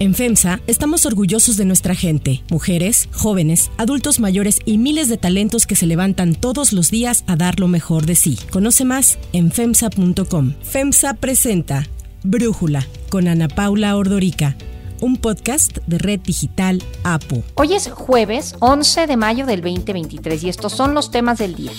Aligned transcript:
En 0.00 0.14
FEMSA 0.14 0.60
estamos 0.66 1.04
orgullosos 1.04 1.58
de 1.58 1.66
nuestra 1.66 1.94
gente, 1.94 2.42
mujeres, 2.50 3.10
jóvenes, 3.12 3.70
adultos 3.76 4.18
mayores 4.18 4.60
y 4.64 4.78
miles 4.78 5.10
de 5.10 5.18
talentos 5.18 5.66
que 5.66 5.76
se 5.76 5.84
levantan 5.84 6.34
todos 6.34 6.72
los 6.72 6.90
días 6.90 7.22
a 7.26 7.36
dar 7.36 7.60
lo 7.60 7.68
mejor 7.68 8.06
de 8.06 8.14
sí. 8.14 8.38
Conoce 8.50 8.86
más 8.86 9.18
en 9.34 9.52
FEMSA.com. 9.52 10.54
FEMSA 10.62 11.12
presenta 11.14 11.86
Brújula 12.22 12.86
con 13.10 13.28
Ana 13.28 13.48
Paula 13.48 13.94
Ordorica 13.94 14.56
un 15.00 15.16
podcast 15.16 15.78
de 15.86 15.98
Red 15.98 16.20
Digital 16.20 16.82
APO. 17.04 17.42
Hoy 17.54 17.74
es 17.74 17.90
jueves 17.90 18.54
11 18.60 19.06
de 19.06 19.16
mayo 19.16 19.46
del 19.46 19.62
2023 19.62 20.44
y 20.44 20.48
estos 20.48 20.72
son 20.72 20.94
los 20.94 21.10
temas 21.10 21.38
del 21.38 21.54
día. 21.54 21.72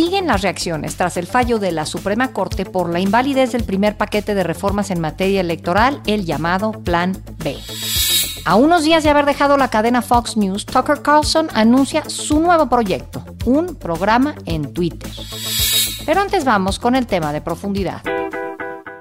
Siguen 0.00 0.28
las 0.28 0.40
reacciones 0.40 0.96
tras 0.96 1.18
el 1.18 1.26
fallo 1.26 1.58
de 1.58 1.72
la 1.72 1.84
Suprema 1.84 2.32
Corte 2.32 2.64
por 2.64 2.88
la 2.88 3.00
invalidez 3.00 3.52
del 3.52 3.64
primer 3.64 3.98
paquete 3.98 4.34
de 4.34 4.42
reformas 4.42 4.90
en 4.90 4.98
materia 4.98 5.42
electoral, 5.42 6.00
el 6.06 6.24
llamado 6.24 6.72
Plan 6.72 7.22
B. 7.44 7.58
A 8.46 8.54
unos 8.54 8.82
días 8.82 9.04
de 9.04 9.10
haber 9.10 9.26
dejado 9.26 9.58
la 9.58 9.68
cadena 9.68 10.00
Fox 10.00 10.38
News, 10.38 10.64
Tucker 10.64 11.02
Carlson 11.02 11.48
anuncia 11.52 12.08
su 12.08 12.40
nuevo 12.40 12.70
proyecto, 12.70 13.22
un 13.44 13.76
programa 13.76 14.36
en 14.46 14.72
Twitter. 14.72 15.10
Pero 16.06 16.22
antes 16.22 16.46
vamos 16.46 16.78
con 16.78 16.94
el 16.94 17.06
tema 17.06 17.34
de 17.34 17.42
profundidad. 17.42 18.00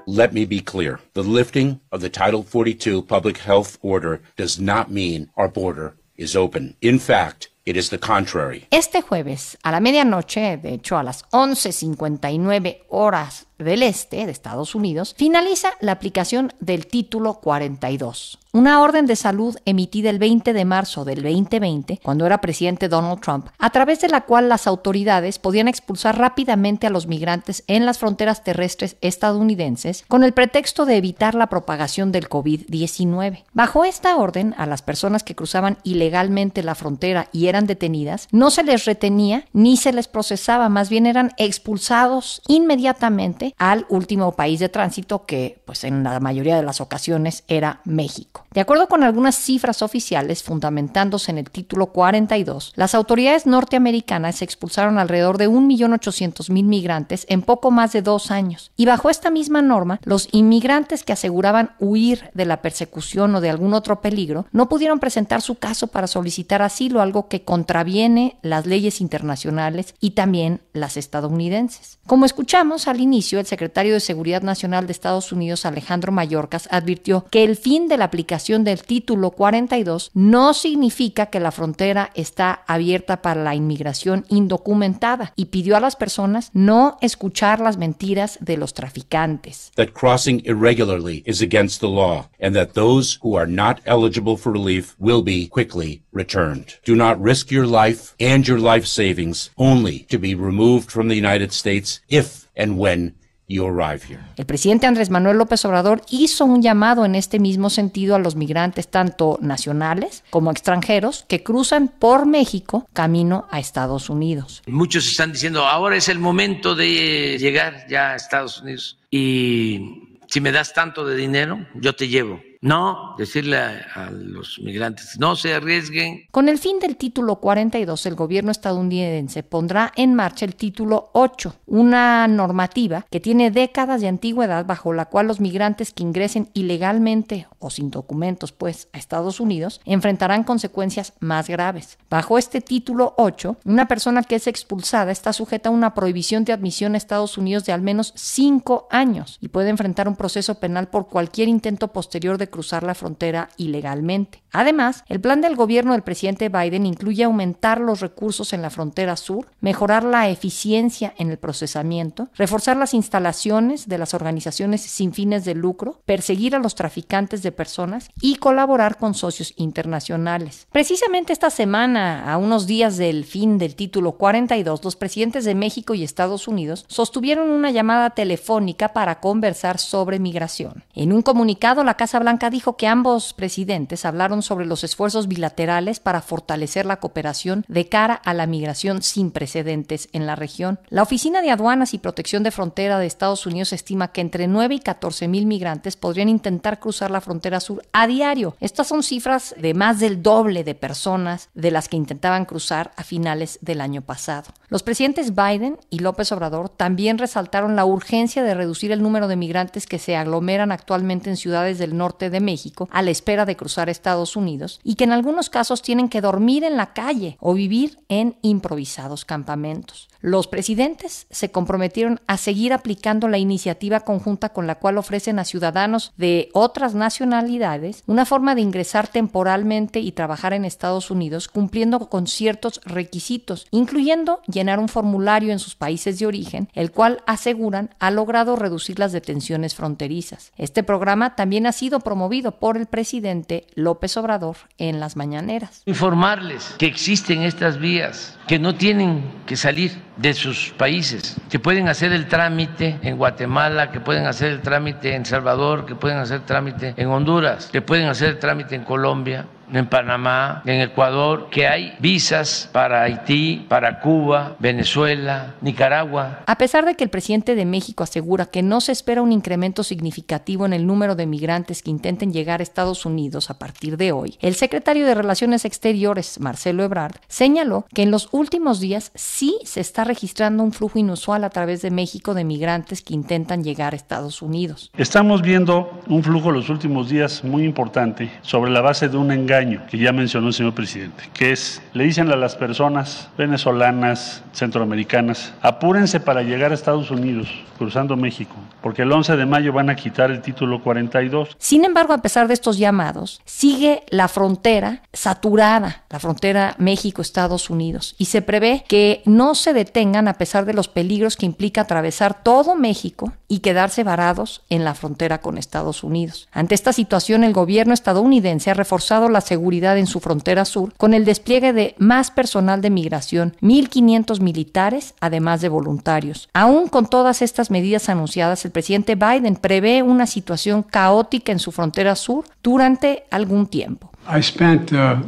Let 0.05 0.33
me 0.33 0.45
be 0.45 0.61
clear. 0.61 0.99
The 1.13 1.23
lifting 1.23 1.79
of 1.91 2.01
the 2.01 2.09
Title 2.09 2.43
42 2.43 3.03
public 3.03 3.37
health 3.37 3.77
order 3.81 4.21
does 4.35 4.59
not 4.59 4.89
mean 4.89 5.31
our 5.37 5.49
border 5.49 5.93
is 6.17 6.35
open. 6.35 6.75
In 6.81 6.99
fact, 6.99 7.48
it 7.69 7.77
is 7.77 7.89
the 7.89 7.99
contrary. 7.99 8.65
Este 8.71 9.01
jueves, 9.01 9.57
a 9.63 9.71
la 9.71 9.79
medianoche, 9.79 10.57
de 10.57 10.73
hecho 10.73 10.97
a 10.97 11.03
las 11.03 11.23
11.59 11.29 12.85
horas 12.89 13.48
del 13.59 13.83
Este 13.83 14.25
de 14.25 14.31
Estados 14.31 14.75
Unidos, 14.75 15.13
finaliza 15.17 15.69
la 15.81 15.91
aplicación 15.91 16.53
del 16.59 16.87
título 16.87 17.35
42, 17.35 18.39
una 18.51 18.81
orden 18.81 19.05
de 19.05 19.15
salud 19.15 19.55
emitida 19.65 20.09
el 20.09 20.17
20 20.17 20.53
de 20.53 20.65
marzo 20.65 21.05
del 21.05 21.21
2020, 21.21 21.99
cuando 22.01 22.25
era 22.25 22.41
presidente 22.41 22.89
Donald 22.89 23.21
Trump, 23.21 23.47
a 23.59 23.69
través 23.69 24.01
de 24.01 24.07
la 24.07 24.21
cual 24.21 24.49
las 24.49 24.65
autoridades 24.65 25.37
podían 25.37 25.67
expulsar 25.67 26.17
rápidamente 26.17 26.87
a 26.87 26.89
los 26.89 27.05
migrantes 27.05 27.63
en 27.67 27.85
las 27.85 27.99
fronteras 27.99 28.43
terrestres 28.43 28.97
estadounidenses 29.01 30.03
con 30.07 30.23
el 30.23 30.33
pretexto 30.33 30.85
de 30.85 30.97
evitar 30.97 31.35
la 31.35 31.47
propagación 31.47 32.11
del 32.11 32.27
COVID-19. 32.27 33.43
Bajo 33.53 33.85
esta 33.85 34.17
orden, 34.17 34.55
a 34.57 34.65
las 34.65 34.81
personas 34.81 35.23
que 35.23 35.35
cruzaban 35.35 35.77
ilegalmente 35.83 36.63
la 36.63 36.73
frontera 36.75 37.27
y 37.31 37.47
eran 37.47 37.67
detenidas, 37.67 38.27
no 38.31 38.49
se 38.49 38.63
les 38.63 38.85
retenía 38.85 39.45
ni 39.53 39.77
se 39.77 39.93
les 39.93 40.07
procesaba, 40.07 40.69
más 40.69 40.89
bien 40.89 41.05
eran 41.05 41.33
expulsados 41.37 42.41
inmediatamente 42.47 43.48
al 43.57 43.85
último 43.89 44.33
país 44.33 44.59
de 44.59 44.69
tránsito 44.69 45.25
que, 45.25 45.61
pues 45.65 45.83
en 45.83 46.03
la 46.03 46.19
mayoría 46.19 46.55
de 46.55 46.63
las 46.63 46.81
ocasiones, 46.81 47.43
era 47.47 47.81
México. 47.85 48.45
De 48.51 48.61
acuerdo 48.61 48.87
con 48.87 49.03
algunas 49.03 49.35
cifras 49.35 49.81
oficiales, 49.81 50.43
fundamentándose 50.43 51.31
en 51.31 51.37
el 51.37 51.49
título 51.49 51.87
42, 51.87 52.73
las 52.75 52.95
autoridades 52.95 53.45
norteamericanas 53.45 54.41
expulsaron 54.41 54.97
alrededor 54.97 55.37
de 55.37 55.49
1.800.000 55.49 56.63
migrantes 56.63 57.25
en 57.29 57.41
poco 57.41 57.71
más 57.71 57.93
de 57.93 58.01
dos 58.01 58.31
años. 58.31 58.71
Y 58.75 58.85
bajo 58.85 59.09
esta 59.09 59.29
misma 59.29 59.61
norma, 59.61 59.99
los 60.03 60.29
inmigrantes 60.31 61.03
que 61.03 61.13
aseguraban 61.13 61.71
huir 61.79 62.29
de 62.33 62.45
la 62.45 62.61
persecución 62.61 63.35
o 63.35 63.41
de 63.41 63.49
algún 63.49 63.73
otro 63.73 64.01
peligro 64.01 64.45
no 64.51 64.69
pudieron 64.69 64.99
presentar 64.99 65.41
su 65.41 65.55
caso 65.55 65.87
para 65.87 66.07
solicitar 66.07 66.61
asilo, 66.61 67.01
algo 67.01 67.27
que 67.27 67.43
contraviene 67.43 68.37
las 68.41 68.65
leyes 68.65 69.01
internacionales 69.01 69.93
y 69.99 70.11
también 70.11 70.61
las 70.73 70.97
estadounidenses. 70.97 71.99
Como 72.05 72.25
escuchamos 72.25 72.87
al 72.87 73.01
inicio, 73.01 73.38
el 73.39 73.45
secretario 73.45 73.93
de 73.93 73.99
Seguridad 73.99 74.41
Nacional 74.41 74.85
de 74.85 74.91
Estados 74.91 75.31
Unidos, 75.31 75.65
Alejandro 75.65 76.11
Mayorkas, 76.11 76.67
advirtió 76.71 77.25
que 77.31 77.43
el 77.43 77.55
fin 77.55 77.87
de 77.87 77.97
la 77.97 78.05
aplicación 78.05 78.63
del 78.63 78.83
título 78.83 79.31
42 79.31 80.11
no 80.13 80.53
significa 80.53 81.27
que 81.27 81.39
la 81.39 81.51
frontera 81.51 82.11
está 82.15 82.63
abierta 82.67 83.21
para 83.21 83.43
la 83.43 83.55
inmigración 83.55 84.25
indocumentada 84.29 85.33
y 85.35 85.45
pidió 85.45 85.77
a 85.77 85.79
las 85.79 85.95
personas 85.95 86.51
no 86.53 86.97
escuchar 87.01 87.59
las 87.59 87.77
mentiras 87.77 88.37
de 88.41 88.57
los 88.57 88.73
traficantes. 88.73 89.71
That 89.75 89.93
crossing 89.93 90.41
irregularly 90.45 91.23
is 91.25 91.41
against 91.41 91.79
the 91.81 91.87
law 91.87 92.29
and 92.39 92.55
that 92.55 92.73
those 92.73 93.19
who 93.21 93.37
are 93.37 93.49
not 93.49 93.81
eligible 93.85 94.37
for 94.37 94.51
relief 94.51 94.95
will 94.99 95.23
be 95.23 95.47
quickly 95.47 96.03
returned. 96.11 96.79
Do 96.85 96.95
not 96.95 97.21
risk 97.21 97.51
your 97.51 97.67
life 97.67 98.13
and 98.19 98.47
your 98.47 98.59
life 98.59 98.85
savings 98.85 99.51
only 99.57 100.05
to 100.09 100.17
be 100.17 100.35
removed 100.35 100.91
from 100.91 101.07
the 101.07 101.15
United 101.15 101.51
States 101.53 102.01
if 102.09 102.47
and 102.55 102.77
when 102.77 103.15
el 103.49 104.45
presidente 104.45 104.85
Andrés 104.85 105.09
Manuel 105.09 105.37
López 105.37 105.65
Obrador 105.65 106.03
hizo 106.09 106.45
un 106.45 106.61
llamado 106.61 107.03
en 107.03 107.15
este 107.15 107.39
mismo 107.39 107.71
sentido 107.71 108.15
a 108.15 108.19
los 108.19 108.35
migrantes, 108.35 108.89
tanto 108.89 109.39
nacionales 109.41 110.23
como 110.29 110.51
extranjeros, 110.51 111.25
que 111.27 111.41
cruzan 111.41 111.87
por 111.87 112.27
México 112.27 112.87
camino 112.93 113.47
a 113.49 113.59
Estados 113.59 114.09
Unidos. 114.09 114.61
Muchos 114.67 115.07
están 115.07 115.31
diciendo, 115.31 115.65
ahora 115.65 115.95
es 115.95 116.09
el 116.09 116.19
momento 116.19 116.75
de 116.75 117.37
llegar 117.39 117.87
ya 117.89 118.11
a 118.11 118.15
Estados 118.15 118.61
Unidos 118.61 118.99
y 119.09 120.17
si 120.27 120.41
me 120.41 120.51
das 120.51 120.73
tanto 120.73 121.03
de 121.03 121.15
dinero, 121.15 121.65
yo 121.73 121.95
te 121.95 122.07
llevo. 122.07 122.39
No, 122.61 123.15
decirle 123.17 123.57
a, 123.57 124.09
los 124.11 124.59
migrantes, 124.59 125.17
no 125.17 125.37
se 125.37 125.53
arriesguen. 125.53 126.25
Con 126.31 126.49
el 126.49 126.57
fin 126.57 126.79
del 126.79 126.97
título 126.97 127.37
42, 127.37 128.05
el 128.05 128.15
gobierno 128.15 128.51
estadounidense 128.51 129.43
pondrá 129.43 129.93
en 129.95 130.13
marcha 130.13 130.45
el 130.45 130.55
título 130.55 131.09
8, 131.13 131.55
una 131.67 132.27
normativa 132.27 133.05
que 133.09 133.21
tiene 133.21 133.49
décadas 133.49 134.01
de 134.01 134.09
antigüedad 134.09 134.65
bajo 134.65 134.91
la 134.91 135.05
cual 135.05 135.27
los 135.27 135.39
migrantes 135.39 135.93
que 135.93 136.03
ingresen 136.03 136.49
ilegalmente 136.53 137.47
o 137.59 137.69
sin 137.69 137.91
documentos, 137.91 138.51
pues, 138.51 138.89
a 138.91 138.97
Estados 138.97 139.39
Unidos, 139.39 139.79
enfrentarán 139.85 140.43
consecuencias 140.43 141.13
más 141.19 141.47
graves. 141.47 141.97
Bajo 142.09 142.37
este 142.37 142.59
título 142.59 143.13
8, 143.17 143.57
una 143.65 143.87
persona 143.87 144.23
que 144.23 144.35
es 144.35 144.47
expulsada 144.47 145.11
está 145.11 145.31
sujeta 145.31 145.69
a 145.69 145.73
una 145.73 145.93
prohibición 145.93 146.43
de 146.43 146.51
admisión 146.51 146.93
a 146.93 146.97
Estados 146.97 147.37
Unidos 147.37 147.63
de 147.65 147.71
al 147.71 147.81
menos 147.81 148.11
cinco 148.17 148.87
años 148.91 149.37
y 149.39 149.47
puede 149.47 149.69
enfrentar 149.69 150.09
un 150.09 150.17
proceso 150.17 150.55
penal 150.55 150.89
por 150.89 151.07
cualquier 151.07 151.47
intento 151.47 151.89
posterior 151.89 152.37
de 152.37 152.48
cruzar 152.49 152.83
la 152.83 152.95
frontera 152.95 153.49
ilegalmente. 153.57 154.41
Además, 154.51 155.03
el 155.07 155.21
plan 155.21 155.41
del 155.41 155.55
gobierno 155.55 155.93
del 155.93 156.01
presidente 156.01 156.49
Biden 156.49 156.85
incluye 156.85 157.23
aumentar 157.23 157.79
los 157.79 157.99
recursos 157.99 158.53
en 158.53 158.61
la 158.61 158.69
frontera 158.69 159.15
sur, 159.15 159.47
mejorar 159.61 160.03
la 160.03 160.29
eficiencia 160.29 161.13
en 161.17 161.29
el 161.29 161.37
procesamiento, 161.37 162.29
reforzar 162.35 162.77
las 162.77 162.93
instalaciones 162.93 163.87
de 163.87 163.97
las 163.97 164.13
organizaciones 164.13 164.81
sin 164.81 165.13
fines 165.13 165.45
de 165.45 165.55
lucro, 165.55 166.01
perseguir 166.05 166.55
a 166.55 166.59
los 166.59 166.75
traficantes 166.75 167.43
de 167.43 167.51
personas 167.51 168.09
y 168.21 168.37
colaborar 168.37 168.97
con 168.97 169.13
socios 169.13 169.53
internacionales. 169.57 170.67
Precisamente 170.71 171.33
esta 171.33 171.49
semana, 171.49 172.31
a 172.31 172.37
unos 172.37 172.65
días 172.65 172.97
del 172.97 173.25
fin 173.25 173.57
del 173.57 173.75
título 173.75 174.13
42, 174.13 174.83
los 174.83 174.95
presidentes 174.95 175.45
de 175.45 175.55
México 175.55 175.93
y 175.93 176.03
Estados 176.03 176.47
Unidos 176.47 176.85
sostuvieron 176.87 177.49
una 177.49 177.71
llamada 177.71 178.11
telefónica 178.11 178.93
para 178.93 179.19
conversar 179.19 179.77
sobre 179.77 180.19
migración. 180.19 180.83
En 180.93 181.13
un 181.13 181.21
comunicado, 181.21 181.83
la 181.83 181.95
Casa 181.95 182.19
Blanca 182.19 182.38
dijo 182.49 182.77
que 182.77 182.87
ambos 182.87 183.33
presidentes 183.33 184.05
hablaron 184.05 184.41
sobre 184.41 184.65
los 184.65 184.85
esfuerzos 184.85 185.27
bilaterales 185.27 185.99
para 185.99 186.21
fortalecer 186.21 186.85
la 186.85 187.01
cooperación 187.01 187.65
de 187.67 187.89
cara 187.89 188.13
a 188.13 188.33
la 188.33 188.47
migración 188.47 189.01
sin 189.01 189.31
precedentes 189.31 190.07
en 190.13 190.25
la 190.25 190.35
región. 190.35 190.79
La 190.89 191.03
Oficina 191.03 191.41
de 191.41 191.51
Aduanas 191.51 191.93
y 191.93 191.97
Protección 191.97 192.43
de 192.43 192.51
Frontera 192.51 192.99
de 192.99 193.07
Estados 193.07 193.45
Unidos 193.45 193.73
estima 193.73 194.13
que 194.13 194.21
entre 194.21 194.47
9 194.47 194.75
y 194.75 194.79
14 194.79 195.27
mil 195.27 195.45
migrantes 195.45 195.97
podrían 195.97 196.29
intentar 196.29 196.79
cruzar 196.79 197.11
la 197.11 197.21
frontera 197.21 197.59
sur 197.59 197.83
a 197.91 198.07
diario. 198.07 198.55
Estas 198.59 198.87
son 198.87 199.03
cifras 199.03 199.55
de 199.57 199.73
más 199.73 199.99
del 199.99 200.23
doble 200.23 200.63
de 200.63 200.75
personas 200.75 201.49
de 201.53 201.71
las 201.71 201.89
que 201.89 201.97
intentaban 201.97 202.45
cruzar 202.45 202.91
a 202.95 203.03
finales 203.03 203.59
del 203.61 203.81
año 203.81 204.01
pasado. 204.01 204.53
Los 204.69 204.83
presidentes 204.83 205.33
Biden 205.33 205.77
y 205.89 205.99
López 205.99 206.31
Obrador 206.31 206.69
también 206.69 207.17
resaltaron 207.17 207.75
la 207.75 207.85
urgencia 207.85 208.43
de 208.43 208.53
reducir 208.53 208.91
el 208.91 209.01
número 209.01 209.27
de 209.27 209.35
migrantes 209.35 209.87
que 209.87 209.97
se 209.97 210.15
aglomeran 210.15 210.71
actualmente 210.71 211.29
en 211.29 211.37
ciudades 211.37 211.79
del 211.79 211.97
norte 211.97 212.28
de 212.29 212.39
México 212.39 212.87
a 212.91 213.01
la 213.01 213.11
espera 213.11 213.45
de 213.45 213.55
cruzar 213.55 213.89
Estados 213.89 214.35
Unidos 214.35 214.79
y 214.83 214.95
que 214.95 215.03
en 215.03 215.11
algunos 215.11 215.49
casos 215.49 215.81
tienen 215.81 216.09
que 216.09 216.21
dormir 216.21 216.63
en 216.63 216.77
la 216.77 216.93
calle 216.93 217.37
o 217.39 217.53
vivir 217.53 217.99
en 218.09 218.37
improvisados 218.41 219.25
campamentos. 219.25 220.09
Los 220.21 220.47
presidentes 220.47 221.27
se 221.29 221.49
comprometieron 221.49 222.19
a 222.27 222.35
seguir 222.35 222.73
aplicando 222.73 223.29
la 223.29 223.37
iniciativa 223.37 224.01
conjunta 224.01 224.49
con 224.49 224.67
la 224.67 224.75
cual 224.75 224.97
ofrecen 224.97 225.39
a 225.39 225.45
ciudadanos 225.45 226.11
de 226.17 226.49
otras 226.53 226.93
nacionalidades 226.93 228.03
una 228.05 228.25
forma 228.25 228.53
de 228.53 228.61
ingresar 228.61 229.07
temporalmente 229.07 230.01
y 230.01 230.11
trabajar 230.11 230.51
en 230.51 230.65
Estados 230.65 231.09
Unidos 231.09 231.47
cumpliendo 231.47 232.09
con 232.09 232.27
ciertos 232.27 232.81
requisitos, 232.83 233.67
incluyendo 233.71 234.41
llenar 234.45 234.79
un 234.79 234.89
formulario 234.89 235.53
en 235.53 235.59
sus 235.59 235.75
países 235.75 236.19
de 236.19 236.25
origen, 236.25 236.67
el 236.73 236.91
cual 236.91 237.23
aseguran 237.25 237.91
ha 237.99 238.11
logrado 238.11 238.57
reducir 238.57 238.99
las 238.99 239.13
detenciones 239.13 239.73
fronterizas. 239.73 240.51
Este 240.57 240.83
programa 240.83 241.35
también 241.35 241.65
ha 241.65 241.71
sido 241.71 242.01
promovido 242.01 242.18
por 242.59 242.77
el 242.77 242.85
presidente 242.85 243.65
López 243.75 244.17
Obrador 244.17 244.57
en 244.77 244.99
las 244.99 245.15
mañaneras. 245.15 245.81
Informarles 245.85 246.75
que 246.77 246.85
existen 246.85 247.43
estas 247.43 247.79
vías, 247.79 248.37
que 248.47 248.59
no 248.59 248.75
tienen 248.75 249.23
que 249.45 249.55
salir 249.55 249.91
de 250.17 250.33
sus 250.33 250.73
países, 250.77 251.37
que 251.49 251.59
pueden 251.59 251.87
hacer 251.87 252.11
el 252.11 252.27
trámite 252.27 252.99
en 253.03 253.17
Guatemala, 253.17 253.91
que 253.91 254.01
pueden 254.01 254.25
hacer 254.25 254.51
el 254.51 254.61
trámite 254.61 255.15
en 255.15 255.25
Salvador, 255.25 255.85
que 255.85 255.95
pueden 255.95 256.17
hacer 256.17 256.41
trámite 256.45 256.93
en 256.97 257.07
Honduras, 257.07 257.69
que 257.71 257.81
pueden 257.81 258.07
hacer 258.07 258.29
el 258.29 258.39
trámite 258.39 258.75
en 258.75 258.83
Colombia, 258.83 259.45
en 259.71 259.87
Panamá, 259.87 260.61
en 260.65 260.81
Ecuador, 260.81 261.47
que 261.49 261.67
hay 261.67 261.93
visas 261.99 262.69
para 262.71 263.03
Haití, 263.03 263.65
para 263.67 263.99
Cuba, 263.99 264.55
Venezuela, 264.59 265.55
Nicaragua. 265.61 266.39
A 266.45 266.57
pesar 266.57 266.85
de 266.85 266.95
que 266.95 267.03
el 267.03 267.09
presidente 267.09 267.55
de 267.55 267.65
México 267.65 268.03
asegura 268.03 268.45
que 268.45 268.61
no 268.61 268.81
se 268.81 268.91
espera 268.91 269.21
un 269.21 269.31
incremento 269.31 269.83
significativo 269.83 270.65
en 270.65 270.73
el 270.73 270.87
número 270.87 271.15
de 271.15 271.25
migrantes 271.25 271.83
que 271.83 271.91
intenten 271.91 272.33
llegar 272.33 272.59
a 272.59 272.63
Estados 272.63 273.05
Unidos 273.05 273.49
a 273.49 273.59
partir 273.59 273.97
de 273.97 274.11
hoy, 274.11 274.37
el 274.41 274.55
secretario 274.55 275.05
de 275.05 275.15
Relaciones 275.15 275.65
Exteriores, 275.65 276.39
Marcelo 276.39 276.83
Ebrard, 276.83 277.15
señaló 277.27 277.85
que 277.93 278.03
en 278.03 278.11
los 278.11 278.29
últimos 278.31 278.79
días 278.79 279.11
sí 279.15 279.59
se 279.63 279.81
está 279.81 280.03
registrando 280.03 280.63
un 280.63 280.71
flujo 280.71 280.99
inusual 280.99 281.43
a 281.43 281.49
través 281.49 281.81
de 281.81 281.91
México 281.91 282.33
de 282.33 282.43
migrantes 282.43 283.01
que 283.01 283.13
intentan 283.13 283.63
llegar 283.63 283.93
a 283.93 283.95
Estados 283.95 284.41
Unidos. 284.41 284.91
Estamos 284.97 285.41
viendo 285.41 286.01
un 286.07 286.23
flujo 286.23 286.51
los 286.51 286.69
últimos 286.69 287.09
días 287.09 287.43
muy 287.43 287.63
importante 287.63 288.31
sobre 288.41 288.71
la 288.71 288.81
base 288.81 289.09
de 289.09 289.17
un 289.17 289.31
engaño 289.31 289.58
que 289.89 289.97
ya 289.97 290.13
mencionó 290.13 290.47
el 290.47 290.53
señor 290.53 290.73
presidente, 290.73 291.23
que 291.33 291.51
es, 291.51 291.81
le 291.93 292.05
dicen 292.05 292.31
a 292.31 292.35
las 292.35 292.55
personas 292.55 293.29
venezolanas, 293.37 294.41
centroamericanas, 294.53 295.53
apúrense 295.61 296.19
para 296.19 296.43
llegar 296.43 296.71
a 296.71 296.75
Estados 296.75 297.11
Unidos, 297.11 297.49
cruzando 297.77 298.15
México, 298.15 298.55
porque 298.81 299.01
el 299.01 299.11
11 299.11 299.35
de 299.35 299.45
mayo 299.45 299.73
van 299.73 299.89
a 299.89 299.95
quitar 299.95 300.31
el 300.31 300.41
título 300.41 300.81
42. 300.81 301.55
Sin 301.57 301.83
embargo, 301.83 302.13
a 302.13 302.21
pesar 302.21 302.47
de 302.47 302.53
estos 302.53 302.77
llamados, 302.77 303.41
sigue 303.45 304.03
la 304.09 304.27
frontera 304.27 305.01
saturada, 305.11 306.03
la 306.09 306.19
frontera 306.19 306.75
México-Estados 306.77 307.69
Unidos, 307.69 308.15
y 308.17 308.25
se 308.25 308.41
prevé 308.41 308.85
que 308.87 309.21
no 309.25 309.55
se 309.55 309.73
detengan 309.73 310.27
a 310.27 310.35
pesar 310.35 310.65
de 310.65 310.73
los 310.73 310.87
peligros 310.87 311.35
que 311.35 311.45
implica 311.45 311.81
atravesar 311.81 312.43
todo 312.43 312.75
México 312.75 313.33
y 313.47 313.59
quedarse 313.59 314.03
varados 314.03 314.61
en 314.69 314.83
la 314.83 314.93
frontera 314.93 315.41
con 315.41 315.57
Estados 315.57 316.03
Unidos. 316.03 316.47
Ante 316.51 316.75
esta 316.75 316.93
situación, 316.93 317.43
el 317.43 317.53
gobierno 317.53 317.93
estadounidense 317.93 318.71
ha 318.71 318.75
reforzado 318.75 319.27
las 319.27 319.48
seguridad 319.49 319.97
en 319.97 320.07
su 320.07 320.19
frontera 320.19 320.63
sur 320.63 320.93
con 320.95 321.13
el 321.13 321.25
despliegue 321.25 321.73
de 321.73 321.95
más 321.97 322.31
personal 322.31 322.81
de 322.81 322.89
migración, 322.89 323.55
1.500 323.61 324.39
militares, 324.39 325.15
además 325.19 325.59
de 325.61 325.69
voluntarios. 325.69 326.47
Aún 326.53 326.87
con 326.87 327.09
todas 327.09 327.41
estas 327.41 327.71
medidas 327.71 328.09
anunciadas, 328.09 328.63
el 328.63 328.71
presidente 328.71 329.15
Biden 329.15 329.55
prevé 329.55 330.03
una 330.03 330.27
situación 330.27 330.83
caótica 330.83 331.51
en 331.51 331.59
su 331.59 331.71
frontera 331.71 332.15
sur 332.15 332.45
durante 332.63 333.25
algún 333.31 333.67
tiempo. 333.67 334.11
I 334.29 334.41
spent 334.41 334.93
uh, 334.93 335.23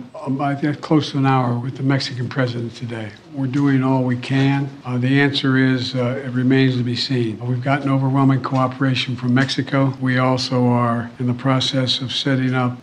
close 0.81 1.09
to 1.12 1.18
an 1.18 1.25
hour 1.25 1.57
with 1.57 1.75
the 1.75 1.81
Mexican 1.81 2.30
president 2.30 2.75
today. 2.75 3.09
We're 3.33 3.48
doing 3.48 3.83
all 3.83 4.03
we 4.03 4.15
can. 4.15 4.69
Uh, 4.86 5.00
the 5.00 5.19
answer 5.19 5.57
is 5.57 5.95
uh, 5.95 6.21
it 6.24 6.30
remains 6.30 6.77
to 6.77 6.83
be 6.83 6.95
seen. 6.95 7.39
We've 7.44 7.63
gotten 7.63 7.89
overwhelming 7.89 8.44
cooperation 8.44 9.15
from 9.15 9.33
Mexico. 9.33 9.98
We 10.00 10.19
also 10.19 10.65
are 10.68 11.09
in 11.18 11.25
the 11.25 11.33
process 11.33 12.00
of 12.00 12.12
setting 12.12 12.53
up 12.53 12.77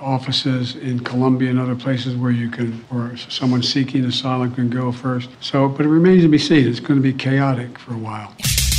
offices 0.00 0.76
in 0.76 1.00
Colombia 1.00 1.50
and 1.50 1.58
other 1.58 1.74
places 1.74 2.14
where 2.14 2.30
you 2.30 2.48
can, 2.48 2.84
or 2.92 3.16
someone 3.16 3.64
seeking 3.64 4.04
asylum 4.04 4.54
can 4.54 4.70
go 4.70 4.92
first. 4.92 5.30
So, 5.40 5.68
but 5.68 5.84
it 5.84 5.88
remains 5.88 6.22
to 6.22 6.28
be 6.28 6.38
seen. 6.38 6.68
It's 6.68 6.78
going 6.78 7.02
to 7.02 7.02
be 7.02 7.12
chaotic 7.12 7.76
for 7.76 7.92
a 7.92 7.98
while. 7.98 8.32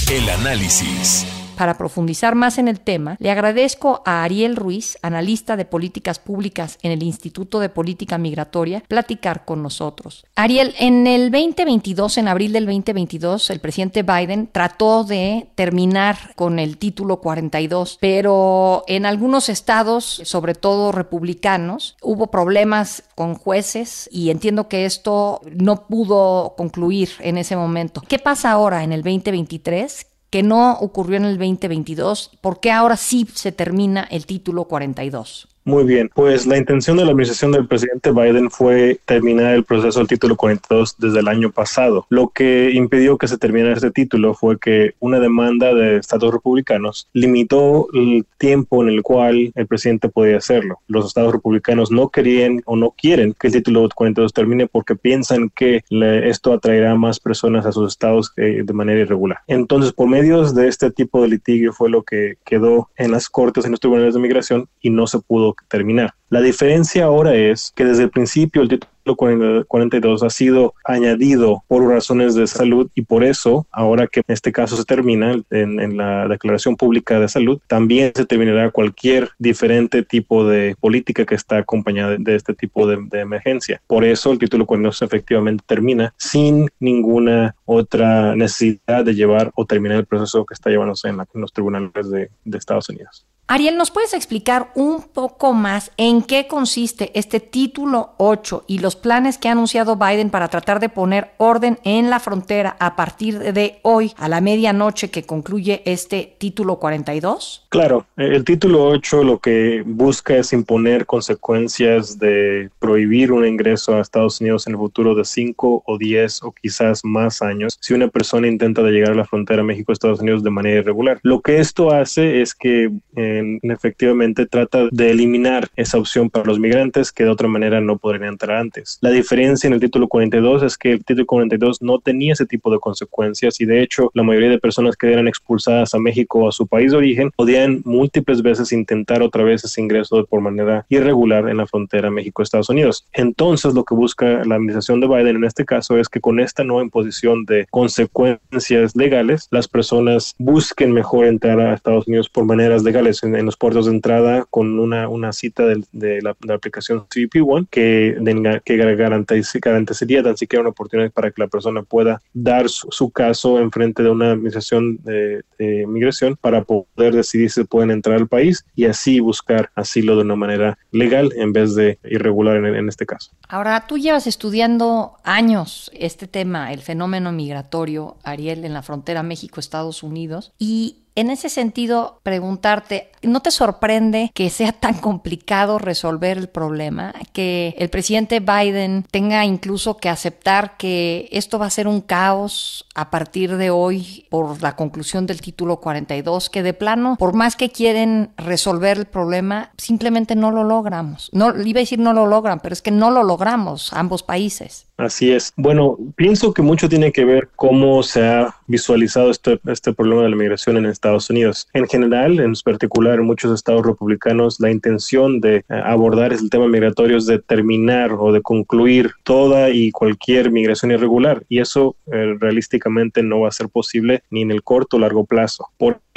El 0.09 0.25
análisis. 0.37 1.36
Para 1.57 1.75
profundizar 1.75 2.35
más 2.35 2.59
en 2.59 2.67
el 2.67 2.79
tema, 2.79 3.17
le 3.19 3.31
agradezco 3.31 4.03
a 4.05 4.23
Ariel 4.23 4.55
Ruiz, 4.55 4.99
analista 5.01 5.57
de 5.57 5.65
políticas 5.65 6.19
públicas 6.19 6.77
en 6.83 6.91
el 6.91 7.01
Instituto 7.01 7.59
de 7.59 7.69
Política 7.69 8.19
Migratoria, 8.19 8.83
platicar 8.87 9.43
con 9.43 9.63
nosotros. 9.63 10.23
Ariel, 10.35 10.75
en 10.77 11.07
el 11.07 11.31
2022, 11.31 12.19
en 12.19 12.27
abril 12.27 12.53
del 12.53 12.67
2022, 12.67 13.49
el 13.49 13.59
presidente 13.59 14.03
Biden 14.03 14.49
trató 14.51 15.03
de 15.03 15.49
terminar 15.55 16.35
con 16.35 16.59
el 16.59 16.77
título 16.77 17.21
42, 17.21 17.97
pero 17.99 18.83
en 18.87 19.07
algunos 19.07 19.49
estados, 19.49 20.21
sobre 20.25 20.53
todo 20.53 20.91
republicanos, 20.91 21.97
hubo 22.03 22.27
problemas 22.27 23.03
con 23.15 23.33
jueces 23.33 24.07
y 24.11 24.29
entiendo 24.29 24.67
que 24.67 24.85
esto 24.85 25.41
no 25.55 25.87
pudo 25.87 26.53
concluir 26.55 27.09
en 27.19 27.39
ese 27.39 27.55
momento. 27.55 28.03
¿Qué 28.07 28.19
pasa 28.19 28.51
ahora 28.51 28.83
en 28.83 28.91
el 28.91 29.01
2023? 29.01 30.05
Que 30.29 30.43
no 30.43 30.73
ocurrió 30.73 31.17
en 31.17 31.25
el 31.25 31.37
2022, 31.37 32.31
¿por 32.41 32.59
qué 32.59 32.71
ahora 32.71 32.97
sí 32.97 33.27
se 33.33 33.51
termina 33.51 34.07
el 34.11 34.25
título 34.25 34.65
42? 34.65 35.47
Muy 35.67 35.83
bien, 35.83 36.09
pues 36.15 36.47
la 36.47 36.57
intención 36.57 36.95
de 36.95 37.03
la 37.03 37.11
administración 37.11 37.51
del 37.51 37.67
presidente 37.67 38.11
Biden 38.11 38.49
fue 38.49 39.01
terminar 39.03 39.53
el 39.53 39.65
proceso 39.65 39.99
del 39.99 40.07
título 40.07 40.37
42 40.37 40.95
desde 40.97 41.19
el 41.19 41.27
año 41.27 41.51
pasado. 41.51 42.05
Lo 42.07 42.29
que 42.29 42.71
impidió 42.71 43.17
que 43.17 43.27
se 43.27 43.37
terminara 43.37 43.73
este 43.73 43.91
título 43.91 44.33
fue 44.33 44.57
que 44.59 44.93
una 45.01 45.19
demanda 45.19 45.73
de 45.73 45.97
estados 45.97 46.33
republicanos 46.33 47.09
limitó 47.11 47.89
el 47.93 48.25
tiempo 48.37 48.81
en 48.81 48.87
el 48.87 49.01
cual 49.01 49.51
el 49.53 49.67
presidente 49.67 50.07
podía 50.07 50.37
hacerlo. 50.37 50.79
Los 50.87 51.05
estados 51.05 51.33
republicanos 51.33 51.91
no 51.91 52.07
querían 52.07 52.61
o 52.63 52.77
no 52.77 52.91
quieren 52.91 53.35
que 53.37 53.47
el 53.47 53.53
título 53.53 53.89
42 53.93 54.31
termine 54.31 54.67
porque 54.67 54.95
piensan 54.95 55.51
que 55.53 55.83
esto 55.89 56.53
atraerá 56.53 56.95
más 56.95 57.19
personas 57.19 57.65
a 57.65 57.73
sus 57.73 57.91
estados 57.91 58.31
eh, 58.37 58.61
de 58.63 58.73
manera 58.73 59.01
irregular. 59.01 59.39
Entonces, 59.47 59.91
por 59.91 60.07
medios 60.07 60.55
de 60.55 60.69
este 60.69 60.91
tipo 60.91 61.21
de 61.21 61.27
litigio 61.27 61.73
fue 61.73 61.89
lo 61.89 62.03
que 62.03 62.35
quedó 62.45 62.87
en 62.95 63.11
las 63.11 63.27
cortes, 63.27 63.65
en 63.65 63.71
los 63.71 63.81
tribunales 63.81 64.13
de 64.13 64.21
migración 64.21 64.69
y 64.79 64.91
no 64.91 65.07
se 65.07 65.19
pudo 65.19 65.56
terminar. 65.67 66.13
La 66.29 66.41
diferencia 66.41 67.05
ahora 67.05 67.35
es 67.35 67.71
que 67.75 67.85
desde 67.85 68.03
el 68.03 68.09
principio 68.09 68.61
el 68.61 68.67
título 68.67 69.15
42 69.15 70.23
ha 70.23 70.29
sido 70.29 70.73
añadido 70.83 71.63
por 71.69 71.87
razones 71.87 72.35
de 72.35 72.47
salud 72.47 72.89
y 72.95 73.03
por 73.03 73.23
eso, 73.23 73.65
ahora 73.71 74.07
que 74.07 74.21
este 74.27 74.51
caso 74.51 74.75
se 74.75 74.83
termina 74.83 75.41
en, 75.49 75.97
la 75.97 76.27
Declaración 76.27 76.75
Pública 76.75 77.19
de 77.19 77.29
Salud, 77.29 77.61
también 77.67 78.11
se 78.13 78.25
terminará 78.25 78.71
cualquier 78.71 79.29
diferente 79.39 80.03
tipo 80.03 80.45
de 80.45 80.75
política 80.81 81.25
que 81.25 81.35
está 81.35 81.59
acompañada 81.59 82.17
de, 82.19 82.35
este 82.35 82.53
tipo 82.53 82.85
de, 82.85 82.97
emergencia. 83.17 83.81
Por 83.87 84.03
eso 84.03 84.31
el 84.31 84.39
título 84.39 84.65
42 84.65 85.01
efectivamente 85.01 85.63
termina 85.65 86.13
sin 86.17 86.69
ninguna 86.79 87.55
otra 87.65 88.35
necesidad 88.35 89.05
de 89.05 89.15
llevar 89.15 89.51
o 89.55 89.65
terminar 89.65 89.99
el 89.99 90.05
proceso 90.05 90.45
que 90.45 90.53
está 90.53 90.69
llevándose 90.69 91.07
en, 91.07 91.17
los 91.33 91.53
tribunales 91.53 92.09
de 92.09 92.57
Estados 92.57 92.89
Unidos. 92.89 93.25
Ariel, 93.49 93.77
¿nos 93.77 93.91
puedes 93.91 94.13
explicar 94.13 94.71
un 94.75 95.03
poco 95.03 95.53
más 95.53 95.93
en 95.95 96.21
qué 96.21 96.47
consiste 96.47 97.17
este 97.17 97.39
título 97.39 98.09
8 98.17 98.65
y 98.67 98.79
los 98.79 98.97
planes 98.97 99.37
que 99.37 99.47
ha 99.47 99.53
anunciado 99.53 99.95
Biden 99.95 100.29
para 100.29 100.49
tratar 100.49 100.81
de 100.81 100.89
poner 100.89 101.29
orden 101.37 101.79
en 101.85 102.09
la 102.09 102.19
frontera 102.19 102.75
a 102.81 102.97
partir 102.97 103.39
de 103.39 103.79
hoy 103.83 104.11
a 104.17 104.27
la 104.27 104.41
medianoche 104.41 105.09
que 105.11 105.23
concluye 105.23 105.81
este 105.85 106.35
título 106.37 106.77
42? 106.77 107.67
Claro, 107.69 108.05
el 108.17 108.43
título 108.43 108.85
8 108.89 109.23
lo 109.23 109.39
que 109.39 109.81
busca 109.85 110.35
es 110.35 110.51
imponer 110.51 111.05
consecuencias 111.05 112.19
de 112.19 112.69
prohibir 112.79 113.31
un 113.31 113.45
ingreso 113.47 113.95
a 113.95 114.01
Estados 114.01 114.41
Unidos 114.41 114.67
en 114.67 114.73
el 114.73 114.79
futuro 114.79 115.15
de 115.15 115.23
5 115.23 115.83
o 115.85 115.97
10 115.97 116.43
o 116.43 116.51
quizás 116.51 116.99
más 117.05 117.41
años 117.41 117.77
si 117.79 117.93
una 117.93 118.09
persona 118.09 118.49
intenta 118.49 118.81
llegar 118.81 119.11
a 119.11 119.15
la 119.15 119.25
frontera 119.25 119.63
México-Estados 119.63 120.19
Unidos 120.19 120.43
de 120.43 120.49
manera 120.49 120.79
irregular. 120.79 121.21
Lo 121.23 121.39
que 121.39 121.59
esto 121.59 121.93
hace 121.93 122.41
es 122.41 122.53
que... 122.53 122.91
Eh, 123.15 123.36
efectivamente 123.63 124.45
trata 124.45 124.87
de 124.91 125.11
eliminar 125.11 125.67
esa 125.75 125.97
opción 125.97 126.29
para 126.29 126.45
los 126.45 126.59
migrantes 126.59 127.11
que 127.11 127.23
de 127.23 127.29
otra 127.29 127.47
manera 127.47 127.81
no 127.81 127.97
podrían 127.97 128.25
entrar 128.25 128.57
antes. 128.57 128.97
La 129.01 129.11
diferencia 129.11 129.67
en 129.67 129.73
el 129.73 129.79
título 129.79 130.07
42 130.07 130.63
es 130.63 130.77
que 130.77 130.93
el 130.93 131.03
título 131.03 131.25
42 131.25 131.81
no 131.81 131.99
tenía 131.99 132.33
ese 132.33 132.45
tipo 132.45 132.71
de 132.71 132.79
consecuencias 132.79 133.59
y 133.61 133.65
de 133.65 133.81
hecho 133.81 134.11
la 134.13 134.23
mayoría 134.23 134.49
de 134.49 134.59
personas 134.59 134.95
que 134.95 135.11
eran 135.11 135.27
expulsadas 135.27 135.93
a 135.93 135.99
México 135.99 136.39
o 136.39 136.49
a 136.49 136.51
su 136.51 136.67
país 136.67 136.91
de 136.91 136.97
origen 136.97 137.31
podían 137.35 137.81
múltiples 137.85 138.41
veces 138.41 138.71
intentar 138.71 139.21
otra 139.21 139.43
vez 139.43 139.63
ese 139.63 139.81
ingreso 139.81 140.25
por 140.25 140.41
manera 140.41 140.85
irregular 140.89 141.49
en 141.49 141.57
la 141.57 141.67
frontera 141.67 142.11
México-Estados 142.11 142.69
Unidos. 142.69 143.05
Entonces 143.13 143.73
lo 143.73 143.83
que 143.83 143.95
busca 143.95 144.43
la 144.45 144.55
administración 144.55 144.99
de 144.99 145.07
Biden 145.07 145.37
en 145.37 145.43
este 145.43 145.65
caso 145.65 145.97
es 145.97 146.09
que 146.09 146.19
con 146.19 146.39
esta 146.39 146.63
nueva 146.63 146.83
imposición 146.83 147.45
de 147.45 147.65
consecuencias 147.69 148.95
legales, 148.95 149.47
las 149.51 149.67
personas 149.67 150.35
busquen 150.37 150.91
mejor 150.91 151.25
entrar 151.25 151.59
a 151.59 151.73
Estados 151.73 152.07
Unidos 152.07 152.29
por 152.29 152.45
maneras 152.45 152.83
legales 152.83 153.23
en, 153.35 153.45
los 153.45 153.57
puertos 153.57 153.85
de 153.85 153.91
entrada 153.91 154.45
con 154.49 154.79
una, 154.79 155.07
una 155.07 155.33
cita 155.33 155.63
de, 155.65 156.21
la, 156.21 156.35
aplicación 156.53 157.05
CBP 157.09 157.47
One 157.47 157.67
que, 157.69 158.17
que 158.65 158.77
garantizaría 158.77 160.23
tan 160.23 160.37
siquiera 160.37 160.61
una 160.61 160.71
oportunidad 160.71 161.11
para 161.11 161.31
que 161.31 161.41
la 161.41 161.47
persona 161.47 161.83
pueda 161.83 162.21
dar 162.33 162.69
su, 162.69 163.09
caso 163.11 163.59
en 163.59 163.71
frente 163.71 164.03
de 164.03 164.09
una 164.09 164.31
administración 164.31 164.99
de, 165.03 165.43
migración 165.87 166.37
para 166.39 166.63
poder 166.63 167.15
decidir 167.15 167.49
si 167.49 167.63
pueden 167.63 167.91
entrar 167.91 168.17
al 168.17 168.27
país 168.27 168.65
y 168.75 168.85
así 168.85 169.19
buscar 169.19 169.71
asilo 169.75 170.15
de 170.15 170.21
una 170.21 170.35
manera 170.35 170.77
legal 170.91 171.31
en 171.35 171.53
vez 171.53 171.73
de 171.75 171.97
irregular 172.03 172.57
en, 172.57 172.65
en 172.65 172.89
este 172.89 173.05
caso. 173.05 173.31
Ahora, 173.47 173.85
tú 173.87 173.97
llevas 173.97 174.27
estudiando 174.27 175.17
años 175.23 175.89
este 175.93 176.27
tema, 176.27 176.71
el 176.73 176.81
fenómeno 176.81 177.31
migratorio, 177.31 178.17
Ariel, 178.23 178.65
en 178.65 178.73
la 178.73 178.81
frontera 178.81 179.23
México-Estados 179.23 180.03
Unidos, 180.03 180.53
y 180.59 180.97
En 181.17 181.31
ese 181.31 181.49
sentido, 181.49 182.19
preguntarte, 182.21 183.09
¿no 183.23 183.39
te 183.39 183.49
sorprende 183.49 184.29
que 184.35 184.51
sea 184.51 184.71
tan 184.71 184.93
complicado 184.93 185.79
resolver 185.79 186.37
el 186.37 186.47
problema? 186.47 187.11
Que 187.33 187.73
el 187.79 187.89
presidente 187.89 188.39
Biden 188.39 189.03
tenga 189.09 189.43
incluso 189.43 189.97
que 189.97 190.09
aceptar 190.09 190.77
que 190.77 191.27
esto 191.31 191.57
va 191.57 191.65
a 191.65 191.71
ser 191.71 191.87
un 191.87 192.01
caos 192.01 192.85
a 192.93 193.09
partir 193.09 193.57
de 193.57 193.71
hoy 193.71 194.27
por 194.29 194.61
la 194.61 194.75
conclusión 194.75 195.25
del 195.25 195.41
título 195.41 195.77
42, 195.77 196.51
que 196.51 196.61
de 196.61 196.75
plano, 196.75 197.15
por 197.17 197.33
más 197.33 197.55
que 197.55 197.71
quieren 197.71 198.29
resolver 198.37 198.99
el 198.99 199.07
problema, 199.07 199.71
simplemente 199.79 200.35
no 200.35 200.51
lo 200.51 200.63
logramos. 200.63 201.31
No, 201.33 201.59
iba 201.59 201.79
a 201.79 201.81
decir 201.81 201.97
no 201.97 202.13
lo 202.13 202.27
logran, 202.27 202.59
pero 202.59 202.73
es 202.73 202.83
que 202.83 202.91
no 202.91 203.09
lo 203.09 203.23
logramos 203.23 203.91
ambos 203.91 204.21
países. 204.21 204.86
Así 204.97 205.31
es. 205.31 205.53
Bueno, 205.55 205.95
pienso 206.15 206.53
que 206.55 206.63
mucho 206.63 206.89
tiene 206.89 207.11
que 207.11 207.23
ver 207.23 207.49
cómo 207.55 208.01
se 208.01 208.25
ha 208.25 208.55
visualizado 208.65 209.29
este, 209.29 209.59
este 209.67 209.93
problema 209.93 210.23
de 210.23 210.29
la 210.29 210.35
migración 210.35 210.75
en 210.75 210.87
Estados 210.87 211.29
Unidos. 211.29 211.67
En 211.73 211.87
general, 211.87 212.39
en 212.39 212.53
particular 212.65 213.19
en 213.19 213.25
muchos 213.25 213.53
estados 213.53 213.85
republicanos, 213.85 214.59
la 214.59 214.71
intención 214.71 215.39
de 215.39 215.57
eh, 215.57 215.63
abordar 215.69 216.33
el 216.33 216.49
tema 216.49 216.67
migratorio 216.67 217.17
es 217.17 217.27
de 217.27 217.37
terminar 217.37 218.11
o 218.13 218.31
de 218.31 218.41
concluir 218.41 219.11
toda 219.23 219.69
y 219.69 219.91
cualquier 219.91 220.51
migración 220.51 220.91
irregular. 220.91 221.43
Y 221.47 221.59
eso 221.59 221.95
eh, 222.11 222.35
realísticamente 222.39 223.21
no 223.21 223.41
va 223.41 223.49
a 223.49 223.51
ser 223.51 223.69
posible 223.69 224.23
ni 224.31 224.41
en 224.41 224.49
el 224.49 224.63
corto 224.63 224.97
o 224.97 224.99
largo 224.99 225.25
plazo. 225.25 225.67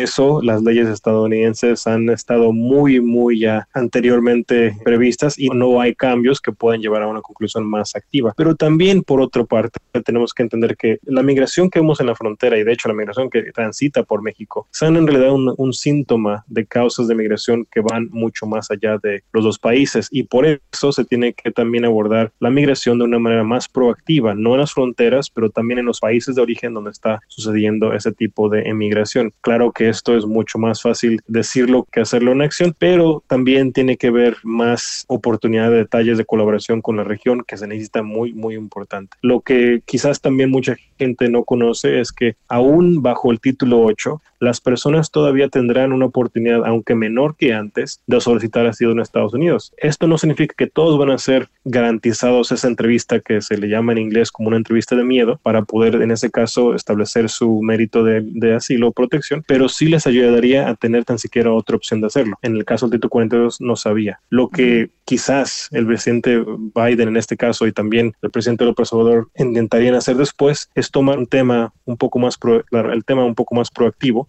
Eso 0.02 0.40
las 0.42 0.62
leyes 0.62 0.88
estadounidenses 0.88 1.86
han 1.86 2.08
estado 2.10 2.52
muy, 2.52 3.00
muy 3.00 3.40
ya 3.40 3.68
anteriormente 3.74 4.76
previstas 4.84 5.38
y 5.38 5.48
no 5.48 5.80
hay 5.80 5.94
cambios 5.94 6.40
que 6.40 6.52
puedan 6.52 6.80
llevar 6.80 7.02
a 7.02 7.08
una 7.08 7.22
conclusión 7.22 7.68
más 7.68 7.94
activa. 7.96 8.34
Pero 8.36 8.54
también, 8.54 9.02
por 9.02 9.20
otra 9.20 9.44
parte, 9.44 9.78
tenemos 10.04 10.34
que 10.34 10.42
entender 10.42 10.76
que 10.76 10.98
la 11.04 11.22
migración 11.22 11.70
que 11.70 11.80
vemos 11.80 12.00
en 12.00 12.06
la 12.06 12.14
frontera 12.14 12.58
y 12.58 12.64
de 12.64 12.72
hecho 12.72 12.88
la 12.88 12.94
migración 12.94 13.30
que 13.30 13.52
transita 13.52 14.02
por 14.02 14.22
México 14.22 14.66
son 14.70 14.96
en 14.96 15.06
realidad 15.06 15.32
un, 15.32 15.54
un 15.56 15.72
síntoma 15.72 16.44
de 16.46 16.66
causas 16.66 17.08
de 17.08 17.14
migración 17.14 17.66
que 17.70 17.80
van 17.80 18.08
mucho 18.10 18.46
más 18.46 18.70
allá 18.70 18.98
de 18.98 19.22
los 19.32 19.44
dos 19.44 19.58
países 19.58 20.08
y 20.10 20.24
por 20.24 20.46
eso 20.46 20.92
se 20.92 21.04
tiene 21.04 21.32
que 21.32 21.50
también 21.50 21.84
abordar 21.84 22.32
la 22.40 22.50
migración 22.50 22.98
de 22.98 23.04
una 23.04 23.18
manera 23.18 23.44
más 23.44 23.68
proactiva, 23.68 24.34
no 24.34 24.54
en 24.54 24.60
las 24.60 24.72
fronteras, 24.72 25.30
pero 25.30 25.50
también 25.50 25.78
en 25.78 25.86
los 25.86 26.00
países 26.00 26.34
de 26.34 26.42
origen 26.42 26.74
donde 26.74 26.90
está 26.90 27.20
sucediendo 27.28 27.92
ese 27.92 28.12
tipo 28.12 28.48
de 28.48 28.62
emigración. 28.62 29.32
Claro 29.40 29.72
que 29.72 29.89
esto 29.90 30.16
es 30.16 30.24
mucho 30.24 30.58
más 30.58 30.82
fácil 30.82 31.20
decirlo 31.26 31.86
que 31.92 32.00
hacerlo 32.00 32.32
en 32.32 32.42
acción, 32.42 32.74
pero 32.78 33.22
también 33.26 33.72
tiene 33.72 33.96
que 33.96 34.10
ver 34.10 34.36
más 34.42 35.04
oportunidad 35.08 35.70
de 35.70 35.78
detalles 35.78 36.18
de 36.18 36.24
colaboración 36.24 36.80
con 36.80 36.96
la 36.96 37.04
región 37.04 37.44
que 37.46 37.56
se 37.56 37.66
necesita 37.66 38.02
muy, 38.02 38.32
muy 38.32 38.54
importante. 38.54 39.16
Lo 39.22 39.40
que 39.40 39.82
quizás 39.84 40.20
también 40.20 40.50
mucha 40.50 40.76
gente 40.98 41.28
no 41.28 41.44
conoce 41.44 42.00
es 42.00 42.12
que 42.12 42.36
aún 42.48 43.02
bajo 43.02 43.30
el 43.30 43.40
título 43.40 43.82
8, 43.82 44.20
las 44.40 44.60
personas 44.60 45.10
todavía 45.10 45.48
tendrán 45.48 45.92
una 45.92 46.06
oportunidad, 46.06 46.64
aunque 46.64 46.94
menor 46.94 47.36
que 47.36 47.52
antes, 47.52 48.02
de 48.06 48.20
solicitar 48.20 48.66
asilo 48.66 48.92
en 48.92 49.00
Estados 49.00 49.34
Unidos. 49.34 49.72
Esto 49.76 50.06
no 50.06 50.18
significa 50.18 50.54
que 50.56 50.66
todos 50.66 50.98
van 50.98 51.10
a 51.10 51.18
ser 51.18 51.48
garantizados 51.64 52.50
esa 52.50 52.66
entrevista 52.66 53.20
que 53.20 53.42
se 53.42 53.58
le 53.58 53.68
llama 53.68 53.92
en 53.92 53.98
inglés 53.98 54.32
como 54.32 54.48
una 54.48 54.56
entrevista 54.56 54.96
de 54.96 55.04
miedo 55.04 55.38
para 55.42 55.62
poder, 55.62 55.96
en 55.96 56.10
ese 56.10 56.30
caso, 56.30 56.74
establecer 56.74 57.28
su 57.28 57.60
mérito 57.62 58.02
de, 58.02 58.22
de 58.24 58.54
asilo 58.54 58.88
o 58.88 58.92
protección, 58.92 59.44
pero 59.46 59.68
sí 59.68 59.86
les 59.86 60.06
ayudaría 60.06 60.68
a 60.68 60.74
tener 60.74 61.04
tan 61.04 61.18
siquiera 61.18 61.52
otra 61.52 61.76
opción 61.76 62.00
de 62.00 62.06
hacerlo. 62.06 62.36
En 62.42 62.56
el 62.56 62.64
caso 62.64 62.86
del 62.86 62.98
título 62.98 63.10
42 63.10 63.60
no 63.60 63.76
sabía. 63.76 64.20
Lo 64.30 64.48
que 64.48 64.90
quizás 65.04 65.68
el 65.72 65.86
presidente 65.86 66.42
Biden 66.74 67.08
en 67.08 67.16
este 67.16 67.36
caso 67.36 67.66
y 67.66 67.72
también 67.72 68.14
el 68.22 68.30
presidente 68.30 68.64
López 68.64 68.92
Obrador 68.92 69.28
intentarían 69.36 69.96
hacer 69.96 70.16
después 70.16 70.70
es 70.74 70.90
tomar 70.90 71.18
un 71.18 71.26
tema 71.26 71.72
un 71.84 71.96
poco 71.96 72.20
más 72.20 72.38
pro, 72.38 72.62
el 72.70 73.04
tema 73.04 73.24
un 73.24 73.34
poco 73.34 73.56
más 73.56 73.70
proactivo 73.70 74.28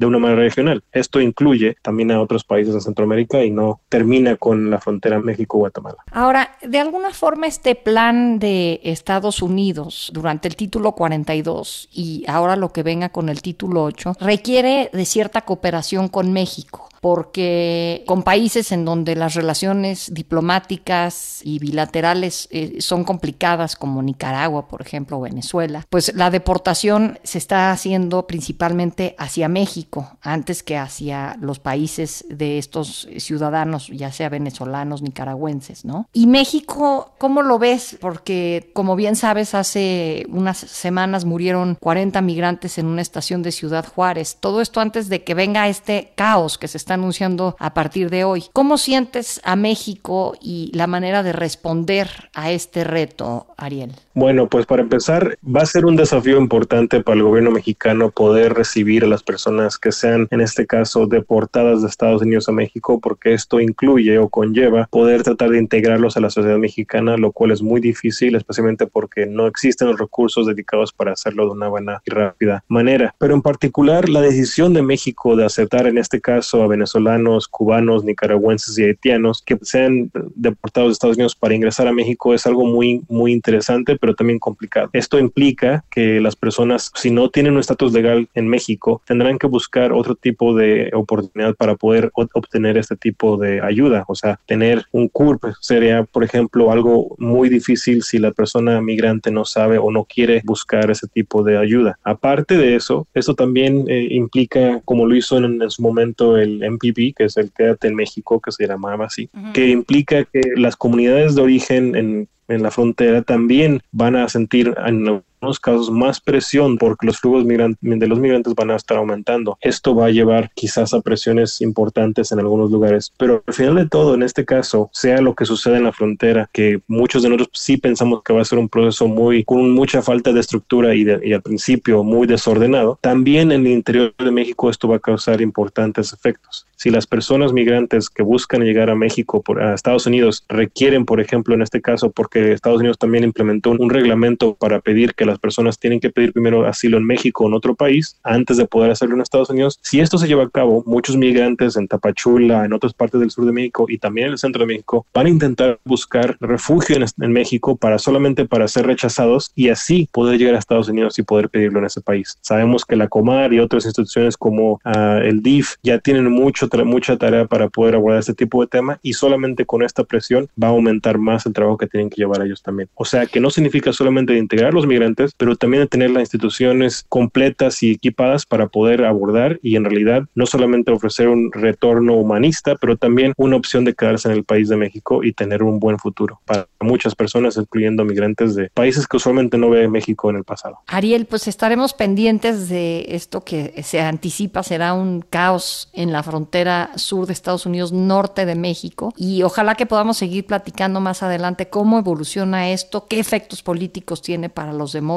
de 0.00 0.06
una 0.06 0.18
manera 0.18 0.40
regional. 0.40 0.82
Esto 0.92 1.20
incluye 1.20 1.76
también 1.82 2.10
a 2.10 2.22
otros 2.22 2.42
países 2.42 2.72
de 2.72 2.80
Centroamérica 2.80 3.44
y 3.44 3.50
no 3.50 3.82
termina 3.90 4.36
con 4.36 4.70
la 4.70 4.80
frontera 4.80 5.20
México-Guatemala. 5.20 5.98
Ahora, 6.10 6.56
de 6.62 6.78
alguna 6.78 7.10
forma 7.10 7.46
este 7.46 7.74
plan 7.74 8.38
de 8.38 8.80
Estados 8.82 9.42
Unidos 9.42 10.10
durante 10.14 10.48
el 10.48 10.56
título 10.56 10.92
42 10.92 11.90
y 11.92 12.24
ahora 12.26 12.56
lo 12.56 12.72
que 12.72 12.82
venga 12.82 13.10
con 13.10 13.28
el 13.28 13.42
título 13.42 13.84
8 13.84 14.14
requiere 14.20 14.88
de 14.90 15.04
cierta 15.04 15.42
cooperación 15.42 16.08
con 16.08 16.32
México 16.32 16.88
porque 17.00 18.04
con 18.06 18.22
países 18.22 18.72
en 18.72 18.84
donde 18.84 19.16
las 19.16 19.34
relaciones 19.34 20.12
diplomáticas 20.12 21.40
y 21.42 21.58
bilaterales 21.58 22.46
eh, 22.50 22.80
son 22.80 23.04
complicadas, 23.04 23.74
como 23.74 24.02
Nicaragua, 24.02 24.68
por 24.68 24.82
ejemplo, 24.82 25.18
o 25.18 25.22
Venezuela, 25.22 25.86
pues 25.88 26.14
la 26.14 26.30
deportación 26.30 27.18
se 27.22 27.38
está 27.38 27.72
haciendo 27.72 28.26
principalmente 28.26 29.14
hacia 29.18 29.48
México, 29.48 29.89
antes 30.22 30.62
que 30.62 30.76
hacia 30.76 31.36
los 31.40 31.58
países 31.58 32.24
de 32.28 32.58
estos 32.58 33.08
ciudadanos, 33.18 33.88
ya 33.88 34.12
sea 34.12 34.28
venezolanos, 34.28 35.02
nicaragüenses, 35.02 35.84
¿no? 35.84 36.08
Y 36.12 36.26
México, 36.26 37.12
¿cómo 37.18 37.42
lo 37.42 37.58
ves? 37.58 37.96
Porque, 38.00 38.70
como 38.72 38.96
bien 38.96 39.16
sabes, 39.16 39.54
hace 39.54 40.26
unas 40.28 40.58
semanas 40.58 41.24
murieron 41.24 41.76
40 41.80 42.20
migrantes 42.22 42.78
en 42.78 42.86
una 42.86 43.02
estación 43.02 43.42
de 43.42 43.52
Ciudad 43.52 43.86
Juárez. 43.86 44.36
Todo 44.40 44.60
esto 44.60 44.80
antes 44.80 45.08
de 45.08 45.24
que 45.24 45.34
venga 45.34 45.68
este 45.68 46.12
caos 46.14 46.58
que 46.58 46.68
se 46.68 46.78
está 46.78 46.94
anunciando 46.94 47.56
a 47.58 47.74
partir 47.74 48.10
de 48.10 48.24
hoy. 48.24 48.44
¿Cómo 48.52 48.78
sientes 48.78 49.40
a 49.44 49.56
México 49.56 50.34
y 50.40 50.70
la 50.74 50.86
manera 50.86 51.22
de 51.22 51.32
responder 51.32 52.08
a 52.34 52.50
este 52.50 52.84
reto, 52.84 53.46
Ariel? 53.56 53.92
Bueno, 54.14 54.48
pues 54.48 54.66
para 54.66 54.82
empezar, 54.82 55.38
va 55.44 55.62
a 55.62 55.66
ser 55.66 55.86
un 55.86 55.96
desafío 55.96 56.38
importante 56.38 57.02
para 57.02 57.16
el 57.16 57.22
gobierno 57.22 57.50
mexicano 57.50 58.10
poder 58.10 58.54
recibir 58.54 59.04
a 59.04 59.08
las 59.08 59.22
personas 59.22 59.78
que 59.80 59.92
sean, 59.92 60.28
en 60.30 60.40
este 60.40 60.66
caso, 60.66 61.06
deportadas 61.06 61.82
de 61.82 61.88
Estados 61.88 62.22
Unidos 62.22 62.48
a 62.48 62.52
México, 62.52 63.00
porque 63.00 63.32
esto 63.32 63.60
incluye 63.60 64.18
o 64.18 64.28
conlleva 64.28 64.86
poder 64.90 65.22
tratar 65.22 65.50
de 65.50 65.58
integrarlos 65.58 66.16
a 66.16 66.20
la 66.20 66.30
sociedad 66.30 66.58
mexicana, 66.58 67.16
lo 67.16 67.32
cual 67.32 67.50
es 67.50 67.62
muy 67.62 67.80
difícil, 67.80 68.34
especialmente 68.36 68.86
porque 68.86 69.26
no 69.26 69.46
existen 69.46 69.88
los 69.88 69.98
recursos 69.98 70.46
dedicados 70.46 70.92
para 70.92 71.12
hacerlo 71.12 71.46
de 71.46 71.52
una 71.52 71.68
buena 71.68 72.02
y 72.04 72.10
rápida 72.10 72.64
manera. 72.68 73.14
Pero 73.18 73.34
en 73.34 73.42
particular, 73.42 74.08
la 74.08 74.20
decisión 74.20 74.74
de 74.74 74.82
México 74.82 75.36
de 75.36 75.44
aceptar, 75.44 75.86
en 75.86 75.98
este 75.98 76.20
caso, 76.20 76.62
a 76.62 76.68
venezolanos, 76.68 77.48
cubanos, 77.48 78.04
nicaragüenses 78.04 78.78
y 78.78 78.84
haitianos 78.84 79.42
que 79.42 79.58
sean 79.62 80.10
deportados 80.34 80.90
de 80.90 80.92
Estados 80.92 81.16
Unidos 81.16 81.36
para 81.36 81.54
ingresar 81.54 81.86
a 81.86 81.92
México 81.92 82.34
es 82.34 82.46
algo 82.46 82.64
muy, 82.64 83.02
muy 83.08 83.32
interesante, 83.32 83.96
pero 83.96 84.14
también 84.14 84.38
complicado. 84.38 84.90
Esto 84.92 85.18
implica 85.18 85.84
que 85.90 86.20
las 86.20 86.36
personas, 86.36 86.90
si 86.94 87.10
no 87.10 87.30
tienen 87.30 87.54
un 87.54 87.60
estatus 87.60 87.92
legal 87.92 88.28
en 88.34 88.48
México, 88.48 89.02
tendrán 89.06 89.38
que 89.38 89.46
buscar 89.46 89.69
otro 89.92 90.14
tipo 90.14 90.54
de 90.54 90.90
oportunidad 90.94 91.54
para 91.54 91.76
poder 91.76 92.10
obtener 92.14 92.76
este 92.76 92.96
tipo 92.96 93.36
de 93.36 93.60
ayuda. 93.60 94.04
O 94.08 94.14
sea, 94.14 94.38
tener 94.46 94.84
un 94.92 95.08
CURP 95.08 95.44
sería, 95.60 96.04
por 96.04 96.24
ejemplo, 96.24 96.70
algo 96.70 97.14
muy 97.18 97.48
difícil 97.48 98.02
si 98.02 98.18
la 98.18 98.32
persona 98.32 98.80
migrante 98.80 99.30
no 99.30 99.44
sabe 99.44 99.78
o 99.78 99.90
no 99.90 100.04
quiere 100.04 100.42
buscar 100.44 100.90
ese 100.90 101.06
tipo 101.08 101.42
de 101.42 101.58
ayuda. 101.58 101.98
Aparte 102.04 102.56
de 102.56 102.76
eso, 102.76 103.06
esto 103.14 103.34
también 103.34 103.84
eh, 103.88 104.08
implica, 104.10 104.80
como 104.84 105.06
lo 105.06 105.14
hizo 105.14 105.38
en, 105.38 105.62
en, 105.62 105.70
su 105.70 105.82
momento 105.82 106.36
el 106.36 106.62
MPP, 106.68 107.16
que 107.16 107.24
es 107.24 107.36
el 107.36 107.52
Quédate 107.52 107.88
en 107.88 107.94
México, 107.94 108.40
que 108.40 108.52
se 108.52 108.66
llamaba 108.66 109.06
así, 109.06 109.28
uh 109.32 109.38
-huh. 109.38 109.52
que 109.52 109.68
implica 109.68 110.24
que 110.24 110.40
las 110.56 110.76
comunidades 110.76 111.34
de 111.34 111.42
origen 111.42 111.96
en 111.96 112.28
en 112.50 112.62
la 112.62 112.70
frontera 112.70 113.22
también 113.22 113.80
van 113.92 114.16
a 114.16 114.28
sentir 114.28 114.74
en 114.84 115.22
algunos 115.40 115.60
casos 115.60 115.90
más 115.90 116.20
presión 116.20 116.76
porque 116.76 117.06
los 117.06 117.18
flujos 117.18 117.46
de 117.46 118.06
los 118.06 118.18
migrantes 118.18 118.54
van 118.54 118.70
a 118.70 118.76
estar 118.76 118.98
aumentando. 118.98 119.56
Esto 119.60 119.94
va 119.94 120.06
a 120.06 120.10
llevar 120.10 120.50
quizás 120.54 120.92
a 120.92 121.00
presiones 121.00 121.60
importantes 121.60 122.30
en 122.32 122.40
algunos 122.40 122.70
lugares, 122.70 123.12
pero 123.16 123.42
al 123.46 123.54
final 123.54 123.74
de 123.76 123.88
todo, 123.88 124.14
en 124.14 124.22
este 124.22 124.44
caso, 124.44 124.90
sea 124.92 125.20
lo 125.20 125.34
que 125.34 125.46
suceda 125.46 125.78
en 125.78 125.84
la 125.84 125.92
frontera, 125.92 126.48
que 126.52 126.80
muchos 126.86 127.22
de 127.22 127.30
nosotros 127.30 127.48
sí 127.54 127.78
pensamos 127.78 128.22
que 128.22 128.32
va 128.32 128.42
a 128.42 128.44
ser 128.44 128.58
un 128.58 128.68
proceso 128.68 129.08
muy 129.08 129.44
con 129.44 129.70
mucha 129.70 130.02
falta 130.02 130.32
de 130.32 130.40
estructura 130.40 130.94
y, 130.94 131.04
de, 131.04 131.20
y 131.24 131.32
al 131.32 131.42
principio 131.42 132.04
muy 132.04 132.26
desordenado, 132.26 132.98
también 133.00 133.52
en 133.52 133.66
el 133.66 133.72
interior 133.72 134.14
de 134.18 134.30
México 134.30 134.68
esto 134.68 134.88
va 134.88 134.96
a 134.96 135.00
causar 135.00 135.40
importantes 135.40 136.12
efectos. 136.12 136.66
Si 136.80 136.88
las 136.88 137.06
personas 137.06 137.52
migrantes 137.52 138.08
que 138.08 138.22
buscan 138.22 138.62
llegar 138.62 138.88
a 138.88 138.94
México, 138.94 139.42
por, 139.42 139.62
a 139.62 139.74
Estados 139.74 140.06
Unidos, 140.06 140.46
requieren, 140.48 141.04
por 141.04 141.20
ejemplo, 141.20 141.54
en 141.54 141.60
este 141.60 141.82
caso, 141.82 142.10
porque 142.10 142.52
Estados 142.52 142.80
Unidos 142.80 142.96
también 142.96 143.22
implementó 143.22 143.70
un, 143.72 143.90
reglamento 143.90 144.54
para 144.54 144.80
pedir 144.80 145.14
que 145.14 145.26
las 145.30 145.38
personas 145.38 145.78
tienen 145.78 146.00
que 146.00 146.10
pedir 146.10 146.32
primero 146.32 146.66
asilo 146.66 146.98
en 146.98 147.04
México 147.04 147.44
o 147.44 147.48
en 147.48 147.54
otro 147.54 147.74
país 147.74 148.16
antes 148.22 148.56
de 148.56 148.66
poder 148.66 148.90
hacerlo 148.90 149.14
en 149.14 149.22
Estados 149.22 149.50
Unidos. 149.50 149.78
Si 149.82 150.00
esto 150.00 150.18
se 150.18 150.28
lleva 150.28 150.44
a 150.44 150.50
cabo, 150.50 150.82
muchos 150.86 151.16
migrantes 151.16 151.76
en 151.76 151.88
Tapachula, 151.88 152.64
en 152.64 152.72
otras 152.72 152.92
partes 152.92 153.20
del 153.20 153.30
sur 153.30 153.46
de 153.46 153.52
México 153.52 153.86
y 153.88 153.98
también 153.98 154.28
en 154.28 154.32
el 154.32 154.38
centro 154.38 154.60
de 154.60 154.66
México 154.66 155.06
van 155.14 155.26
a 155.26 155.30
intentar 155.30 155.78
buscar 155.84 156.36
refugio 156.40 156.96
en, 156.96 157.32
México 157.32 157.76
para 157.76 157.98
solamente 157.98 158.44
para 158.44 158.66
ser 158.66 158.86
rechazados 158.86 159.52
y 159.54 159.68
así 159.68 160.08
poder 160.12 160.38
llegar 160.38 160.56
a 160.56 160.58
Estados 160.58 160.88
Unidos 160.88 161.18
y 161.18 161.22
poder 161.22 161.48
pedirlo 161.48 161.78
en 161.78 161.86
ese 161.86 162.00
país. 162.00 162.36
Sabemos 162.40 162.84
que 162.84 162.96
la 162.96 163.08
Comar 163.08 163.52
y 163.52 163.60
otras 163.60 163.84
instituciones 163.84 164.36
como 164.36 164.80
uh, 164.84 165.18
el 165.22 165.42
DIF 165.42 165.74
ya 165.82 165.98
tienen 165.98 166.30
mucho, 166.30 166.68
mucha 166.84 167.16
tarea 167.16 167.46
para 167.46 167.68
poder 167.68 167.94
abordar 167.94 168.20
este 168.20 168.34
tipo 168.34 168.60
de 168.60 168.66
tema 168.66 168.98
y 169.02 169.12
solamente 169.12 169.64
con 169.64 169.82
esta 169.82 170.04
presión 170.04 170.48
va 170.60 170.68
a 170.68 170.70
aumentar 170.70 171.18
más 171.18 171.46
el 171.46 171.52
trabajo 171.52 171.78
que 171.78 171.86
tienen 171.86 172.10
que 172.10 172.16
llevar 172.16 172.44
ellos 172.44 172.62
también. 172.62 172.88
O 172.94 173.04
sea 173.04 173.26
que 173.26 173.40
no 173.40 173.50
significa 173.50 173.92
solamente 173.92 174.36
integrar 174.36 174.74
los 174.74 174.86
migrantes 174.86 175.19
pero 175.36 175.56
también 175.56 175.82
de 175.82 175.88
tener 175.88 176.10
las 176.10 176.22
instituciones 176.22 177.04
completas 177.08 177.82
y 177.82 177.92
equipadas 177.92 178.46
para 178.46 178.68
poder 178.68 179.04
abordar 179.04 179.58
y 179.62 179.76
en 179.76 179.84
realidad 179.84 180.22
no 180.34 180.46
solamente 180.46 180.92
ofrecer 180.92 181.28
un 181.28 181.50
retorno 181.52 182.14
humanista, 182.14 182.76
pero 182.76 182.96
también 182.96 183.32
una 183.36 183.56
opción 183.56 183.84
de 183.84 183.94
quedarse 183.94 184.28
en 184.28 184.34
el 184.34 184.44
país 184.44 184.68
de 184.68 184.76
México 184.76 185.22
y 185.24 185.32
tener 185.32 185.62
un 185.62 185.78
buen 185.78 185.98
futuro 185.98 186.40
para 186.44 186.66
muchas 186.80 187.14
personas, 187.14 187.56
incluyendo 187.56 188.04
migrantes 188.04 188.54
de 188.54 188.70
países 188.70 189.06
que 189.06 189.16
usualmente 189.16 189.58
no 189.58 189.70
ve 189.70 189.88
México 189.88 190.30
en 190.30 190.36
el 190.36 190.44
pasado. 190.44 190.78
Ariel, 190.86 191.26
pues 191.26 191.48
estaremos 191.48 191.94
pendientes 191.94 192.68
de 192.68 193.06
esto 193.08 193.44
que 193.44 193.82
se 193.82 194.00
anticipa 194.00 194.62
será 194.62 194.94
un 194.94 195.22
caos 195.22 195.88
en 195.92 196.12
la 196.12 196.22
frontera 196.22 196.90
sur 196.96 197.26
de 197.26 197.32
Estados 197.32 197.66
Unidos, 197.66 197.92
norte 197.92 198.46
de 198.46 198.54
México, 198.54 199.12
y 199.16 199.42
ojalá 199.42 199.74
que 199.74 199.86
podamos 199.86 200.16
seguir 200.16 200.46
platicando 200.46 201.00
más 201.00 201.22
adelante 201.22 201.68
cómo 201.68 201.98
evoluciona 201.98 202.70
esto, 202.70 203.06
qué 203.06 203.18
efectos 203.18 203.62
políticos 203.62 204.22
tiene 204.22 204.48
para 204.48 204.72
los 204.72 204.92
demócratas, 204.92 205.09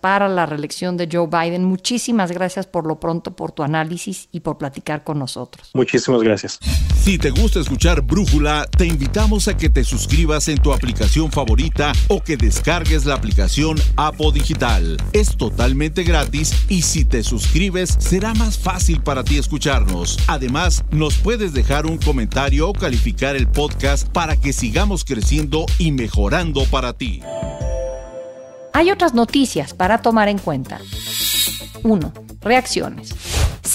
para 0.00 0.28
la 0.28 0.46
reelección 0.46 0.96
de 0.96 1.08
Joe 1.10 1.26
Biden. 1.26 1.64
Muchísimas 1.64 2.32
gracias 2.32 2.66
por 2.66 2.86
lo 2.86 2.98
pronto 2.98 3.34
por 3.36 3.52
tu 3.52 3.62
análisis 3.62 4.28
y 4.32 4.40
por 4.40 4.58
platicar 4.58 5.04
con 5.04 5.18
nosotros. 5.18 5.70
Muchísimas 5.74 6.22
gracias. 6.22 6.58
Si 7.00 7.18
te 7.18 7.30
gusta 7.30 7.60
escuchar 7.60 8.02
Brújula, 8.02 8.66
te 8.76 8.86
invitamos 8.86 9.46
a 9.48 9.56
que 9.56 9.70
te 9.70 9.84
suscribas 9.84 10.48
en 10.48 10.58
tu 10.58 10.72
aplicación 10.72 11.30
favorita 11.30 11.92
o 12.08 12.20
que 12.20 12.36
descargues 12.36 13.04
la 13.04 13.14
aplicación 13.14 13.78
Apo 13.96 14.32
Digital. 14.32 14.96
Es 15.12 15.36
totalmente 15.36 16.02
gratis 16.02 16.52
y 16.68 16.82
si 16.82 17.04
te 17.04 17.22
suscribes 17.22 17.96
será 17.98 18.34
más 18.34 18.58
fácil 18.58 19.02
para 19.02 19.22
ti 19.22 19.38
escucharnos. 19.38 20.18
Además, 20.26 20.84
nos 20.90 21.16
puedes 21.18 21.52
dejar 21.52 21.86
un 21.86 21.98
comentario 21.98 22.68
o 22.68 22.72
calificar 22.72 23.36
el 23.36 23.46
podcast 23.46 24.08
para 24.08 24.36
que 24.36 24.52
sigamos 24.52 25.04
creciendo 25.04 25.66
y 25.78 25.92
mejorando 25.92 26.64
para 26.64 26.92
ti. 26.92 27.22
Hay 28.76 28.90
otras 28.90 29.14
noticias 29.14 29.72
para 29.72 30.02
tomar 30.02 30.28
en 30.28 30.36
cuenta. 30.36 30.78
1. 31.82 32.12
Reacciones. 32.42 33.14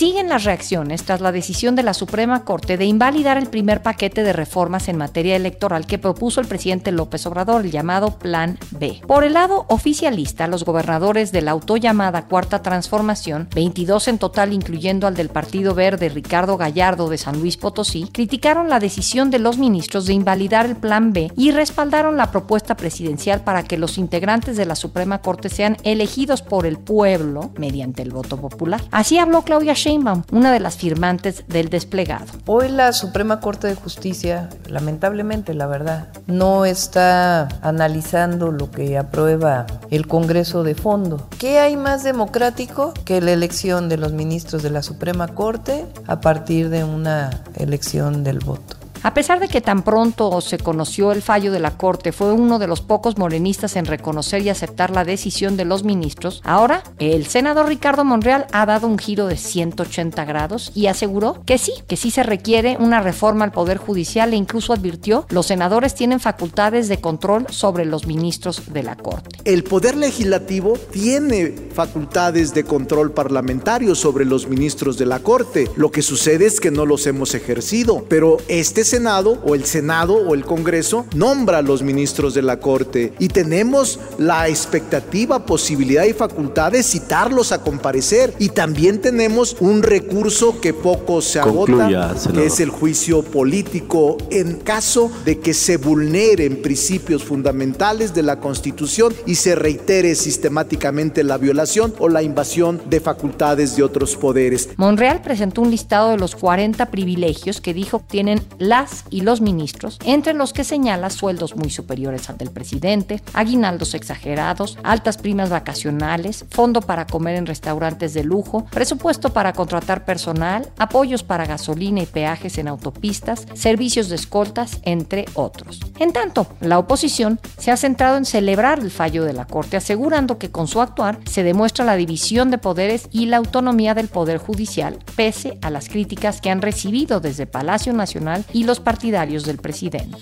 Siguen 0.02 0.30
las 0.30 0.46
reacciones 0.46 1.04
tras 1.04 1.22
la 1.22 1.32
decisión 1.32 1.76
de 1.76 1.84
la 1.84 1.94
Suprema 1.94 2.44
Corte 2.44 2.76
de 2.76 2.86
invalidar 2.86 3.38
el 3.38 3.46
primer 3.46 3.84
paquete 3.84 4.24
de 4.24 4.34
reformas 4.34 4.88
en 4.88 4.98
materia 4.98 5.36
electoral 5.36 5.86
que 5.86 6.00
propuso 6.00 6.42
el 6.42 6.48
presidente 6.48 6.92
López 6.92 7.28
Obrador, 7.28 7.64
el 7.64 7.72
llamado 7.72 8.18
Plan 8.18 8.58
B. 8.72 9.00
Por 9.06 9.24
el 9.24 9.34
lado 9.34 9.68
oficialista, 9.70 10.48
los 10.48 10.66
gobernadores 10.66 11.32
de 11.32 11.44
la 11.44 11.52
autollamada 11.52 12.26
Cuarta 12.26 12.64
Transformación, 12.64 13.48
22 13.54 14.08
en 14.08 14.18
total 14.18 14.54
incluyendo 14.54 15.06
al 15.06 15.14
del 15.14 15.30
Partido 15.30 15.76
Verde 15.76 16.10
Ricardo 16.10 16.58
Gallardo 16.58 17.08
de 17.08 17.20
San 17.20 17.40
Luis 17.40 17.58
Potosí, 17.58 18.10
criticaron 18.12 18.70
la 18.70 18.80
decisión 18.80 19.30
de 19.30 19.38
los 19.38 19.60
ministros 19.60 20.08
de 20.08 20.14
invalidar 20.14 20.66
el 20.66 20.78
Plan 20.78 21.14
B 21.14 21.32
y 21.38 21.52
respaldaron 21.52 22.18
la 22.18 22.32
propuesta 22.32 22.76
presidencial 22.76 23.44
para 23.44 23.62
que 23.62 23.78
los 23.78 24.00
integrantes 24.00 24.58
de 24.58 24.66
la 24.66 24.76
Suprema 24.76 25.22
Corte 25.22 25.50
sean 25.50 25.78
elegidos 25.84 26.42
por 26.42 26.66
el 26.66 26.80
pueblo 26.80 27.52
mediante 27.60 28.02
el 28.02 28.10
voto 28.10 28.38
popular. 28.38 28.82
Así 28.90 29.20
habló 29.20 29.44
Claudia 29.44 29.74
Sheinbaum, 29.76 29.91
una 29.98 30.54
de 30.54 30.60
las 30.62 30.78
firmantes 30.78 31.44
del 31.48 31.70
desplegado. 31.70 32.26
Hoy 32.46 32.70
la 32.70 32.94
Suprema 32.94 33.42
Corte 33.42 33.68
de 33.68 33.76
Justicia, 33.76 34.50
lamentablemente, 34.68 35.54
la 35.54 35.68
verdad, 35.68 36.08
no 36.28 36.64
está 36.64 37.50
analizando 37.62 38.52
lo 38.52 38.72
que 38.72 38.98
aprueba 38.98 39.66
el 39.90 40.08
Congreso 40.08 40.64
de 40.64 40.76
fondo. 40.76 41.28
¿Qué 41.40 41.60
hay 41.60 41.76
más 41.76 42.04
democrático 42.04 42.94
que 43.04 43.20
la 43.20 43.32
elección 43.32 43.90
de 43.90 43.98
los 43.98 44.14
ministros 44.14 44.64
de 44.64 44.70
la 44.70 44.82
Suprema 44.82 45.28
Corte 45.28 45.86
a 46.08 46.22
partir 46.22 46.70
de 46.70 46.86
una 46.86 47.44
elección 47.58 48.24
del 48.24 48.40
voto? 48.40 48.81
A 49.04 49.16
pesar 49.16 49.40
de 49.40 49.48
que 49.48 49.62
tan 49.62 49.82
pronto 49.82 50.40
se 50.42 50.60
conoció 50.60 51.12
el 51.12 51.24
fallo 51.24 51.52
de 51.52 51.60
la 51.60 51.76
Corte, 51.76 52.12
fue 52.12 52.34
uno 52.34 52.60
de 52.60 52.68
los 52.68 52.82
pocos 52.82 53.18
morenistas 53.18 53.76
en 53.76 53.86
reconocer 53.86 54.44
y 54.44 54.50
aceptar 54.50 54.92
la 54.92 55.04
decisión 55.04 55.58
de 55.58 55.66
los 55.66 55.84
ministros, 55.84 56.40
ahora 56.46 56.84
el 57.00 57.26
senador 57.26 57.68
Ricardo 57.68 58.06
Monreal 58.06 58.46
ha 58.52 58.68
dado 58.68 58.86
un 58.86 59.00
giro 59.00 59.26
de 59.26 59.38
180 59.38 60.24
grados 60.26 60.72
y 60.76 60.86
aseguró 60.86 61.42
que 61.48 61.58
sí, 61.58 61.74
que 61.88 61.98
sí 61.98 62.12
se 62.12 62.22
requiere 62.22 62.78
una 62.80 63.02
reforma 63.02 63.44
al 63.44 63.52
Poder 63.52 63.80
Judicial 63.80 64.34
e 64.34 64.36
incluso 64.36 64.72
advirtió 64.72 65.26
los 65.30 65.48
senadores 65.48 65.96
tienen 65.96 66.20
facultades 66.20 66.88
de 66.88 67.02
control 67.02 67.48
sobre 67.50 67.86
los 67.86 68.06
ministros 68.06 68.72
de 68.72 68.84
la 68.84 68.98
Corte. 68.98 69.30
El 69.46 69.64
Poder 69.64 69.98
Legislativo 69.98 70.78
tiene 70.92 71.56
facultades 71.74 72.54
de 72.54 72.66
control 72.66 73.14
parlamentario 73.14 73.96
sobre 73.96 74.26
los 74.26 74.48
ministros 74.48 75.00
de 75.00 75.08
la 75.08 75.20
Corte. 75.20 75.72
Lo 75.76 75.90
que 75.90 76.04
sucede 76.04 76.46
es 76.46 76.60
que 76.60 76.70
no 76.70 76.86
los 76.86 77.08
hemos 77.08 77.34
ejercido, 77.34 78.06
pero 78.08 78.38
este 78.48 78.91
Senado 78.92 79.40
o 79.46 79.56
el 79.56 79.64
Senado 79.64 80.16
o 80.16 80.34
el 80.36 80.44
Congreso 80.44 81.06
nombra 81.16 81.60
a 81.60 81.62
los 81.62 81.82
ministros 81.82 82.34
de 82.34 82.42
la 82.42 82.60
Corte. 82.60 83.14
Y 83.20 83.30
tenemos 83.30 84.00
la 84.18 84.50
expectativa, 84.50 85.46
posibilidad 85.46 86.04
y 86.04 86.12
facultad 86.12 86.74
de 86.74 86.84
citarlos 86.84 87.54
a 87.54 87.62
comparecer. 87.62 88.34
Y 88.38 88.50
también 88.50 89.00
tenemos 89.00 89.56
un 89.62 89.82
recurso 89.82 90.60
que 90.60 90.74
poco 90.74 91.22
se 91.22 91.40
agota, 91.40 92.16
que 92.34 92.46
es 92.46 92.60
el 92.60 92.70
juicio 92.70 93.24
político. 93.24 94.18
En 94.30 94.58
caso 94.58 95.10
de 95.24 95.40
que 95.40 95.54
se 95.54 95.78
vulneren 95.78 96.62
principios 96.62 97.24
fundamentales 97.24 98.14
de 98.14 98.24
la 98.24 98.42
Constitución 98.42 99.14
y 99.26 99.36
se 99.36 99.56
reitere 99.56 100.16
sistemáticamente 100.16 101.24
la 101.24 101.38
violación 101.38 101.94
o 102.00 102.10
la 102.10 102.24
invasión 102.24 102.82
de 102.90 103.00
facultades 103.00 103.78
de 103.78 103.84
otros 103.84 104.18
poderes. 104.18 104.70
Monreal 104.76 105.22
presentó 105.22 105.62
un 105.62 105.72
listado 105.72 106.10
de 106.10 106.18
los 106.18 106.36
40 106.36 106.88
privilegios 106.88 107.62
que 107.62 107.74
dijo 107.74 108.02
tienen 108.06 108.42
la 108.58 108.81
y 109.10 109.22
los 109.22 109.42
ministros, 109.42 110.00
entre 110.06 110.34
los 110.34 110.54
que 110.54 110.64
señala 110.64 111.10
sueldos 111.10 111.56
muy 111.56 111.70
superiores 111.70 112.30
al 112.30 112.38
del 112.38 112.52
presidente, 112.52 113.22
aguinaldos 113.34 113.94
exagerados, 113.94 114.78
altas 114.84 115.18
primas 115.18 115.50
vacacionales, 115.50 116.46
fondo 116.50 116.82
para 116.82 117.06
comer 117.08 117.36
en 117.36 117.46
restaurantes 117.46 118.14
de 118.14 118.24
lujo, 118.24 118.66
presupuesto 118.72 119.34
para 119.34 119.54
contratar 119.54 120.06
personal, 120.06 120.68
apoyos 120.78 121.24
para 121.24 121.46
gasolina 121.46 122.02
y 122.02 122.06
peajes 122.06 122.58
en 122.58 122.68
autopistas, 122.68 123.48
servicios 123.54 124.10
de 124.10 124.16
escoltas, 124.16 124.80
entre 124.84 125.26
otros. 125.36 125.80
En 126.00 126.14
tanto, 126.14 126.48
la 126.60 126.80
oposición 126.80 127.40
se 127.58 127.72
ha 127.72 127.78
centrado 127.78 128.18
en 128.18 128.26
celebrar 128.26 128.80
el 128.80 128.92
fallo 128.92 129.24
de 129.24 129.34
la 129.34 129.46
Corte, 129.46 129.78
asegurando 129.78 130.38
que 130.38 130.52
con 130.52 130.68
su 130.68 130.82
actuar 130.82 131.20
se 131.26 131.44
demuestra 131.44 131.86
la 131.86 131.96
división 131.96 132.52
de 132.52 132.58
poderes 132.58 133.08
y 133.12 133.28
la 133.28 133.38
autonomía 133.38 133.94
del 133.94 134.08
Poder 134.08 134.38
Judicial, 134.38 135.00
pese 135.16 135.58
a 135.62 135.70
las 135.70 135.90
críticas 135.90 136.42
que 136.42 136.50
han 136.50 136.62
recibido 136.62 137.20
desde 137.20 137.46
Palacio 137.46 137.94
Nacional 137.94 138.46
y 138.54 138.64
los 138.64 138.71
partidarios 138.80 139.44
del 139.46 139.58
presidente. 139.58 140.18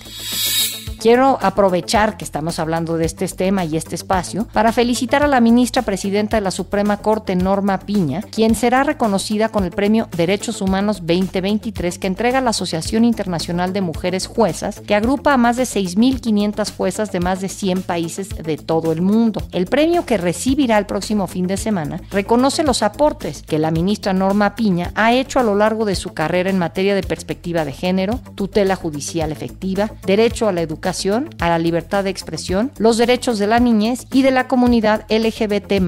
Quiero 1.00 1.38
aprovechar 1.40 2.18
que 2.18 2.26
estamos 2.26 2.58
hablando 2.58 2.98
de 2.98 3.06
este 3.06 3.26
tema 3.26 3.64
y 3.64 3.78
este 3.78 3.94
espacio 3.94 4.46
para 4.52 4.70
felicitar 4.70 5.22
a 5.22 5.28
la 5.28 5.40
ministra 5.40 5.80
presidenta 5.80 6.36
de 6.36 6.42
la 6.42 6.50
Suprema 6.50 6.98
Corte, 6.98 7.36
Norma 7.36 7.78
Piña, 7.78 8.20
quien 8.20 8.54
será 8.54 8.84
reconocida 8.84 9.48
con 9.48 9.64
el 9.64 9.70
Premio 9.70 10.10
Derechos 10.14 10.60
Humanos 10.60 10.98
2023 10.98 11.98
que 11.98 12.06
entrega 12.06 12.42
la 12.42 12.50
Asociación 12.50 13.06
Internacional 13.06 13.72
de 13.72 13.80
Mujeres 13.80 14.26
Juezas, 14.26 14.80
que 14.80 14.94
agrupa 14.94 15.32
a 15.32 15.38
más 15.38 15.56
de 15.56 15.62
6.500 15.62 16.76
juezas 16.76 17.12
de 17.12 17.20
más 17.20 17.40
de 17.40 17.48
100 17.48 17.80
países 17.80 18.28
de 18.28 18.58
todo 18.58 18.92
el 18.92 19.00
mundo. 19.00 19.42
El 19.52 19.68
premio 19.68 20.04
que 20.04 20.18
recibirá 20.18 20.76
el 20.76 20.84
próximo 20.84 21.26
fin 21.28 21.46
de 21.46 21.56
semana 21.56 22.02
reconoce 22.10 22.62
los 22.62 22.82
aportes 22.82 23.42
que 23.42 23.58
la 23.58 23.70
ministra 23.70 24.12
Norma 24.12 24.54
Piña 24.54 24.92
ha 24.94 25.14
hecho 25.14 25.40
a 25.40 25.44
lo 25.44 25.54
largo 25.54 25.86
de 25.86 25.94
su 25.94 26.12
carrera 26.12 26.50
en 26.50 26.58
materia 26.58 26.94
de 26.94 27.02
perspectiva 27.02 27.64
de 27.64 27.72
género, 27.72 28.20
tutela 28.34 28.76
judicial 28.76 29.32
efectiva, 29.32 29.90
derecho 30.04 30.46
a 30.46 30.52
la 30.52 30.60
educación, 30.60 30.89
a 31.38 31.48
la 31.48 31.58
libertad 31.58 32.04
de 32.04 32.10
expresión, 32.10 32.72
los 32.78 32.98
derechos 32.98 33.38
de 33.38 33.46
la 33.46 33.60
niñez 33.60 34.06
y 34.12 34.22
de 34.22 34.30
la 34.30 34.48
comunidad 34.48 35.06
LGBT, 35.08 35.80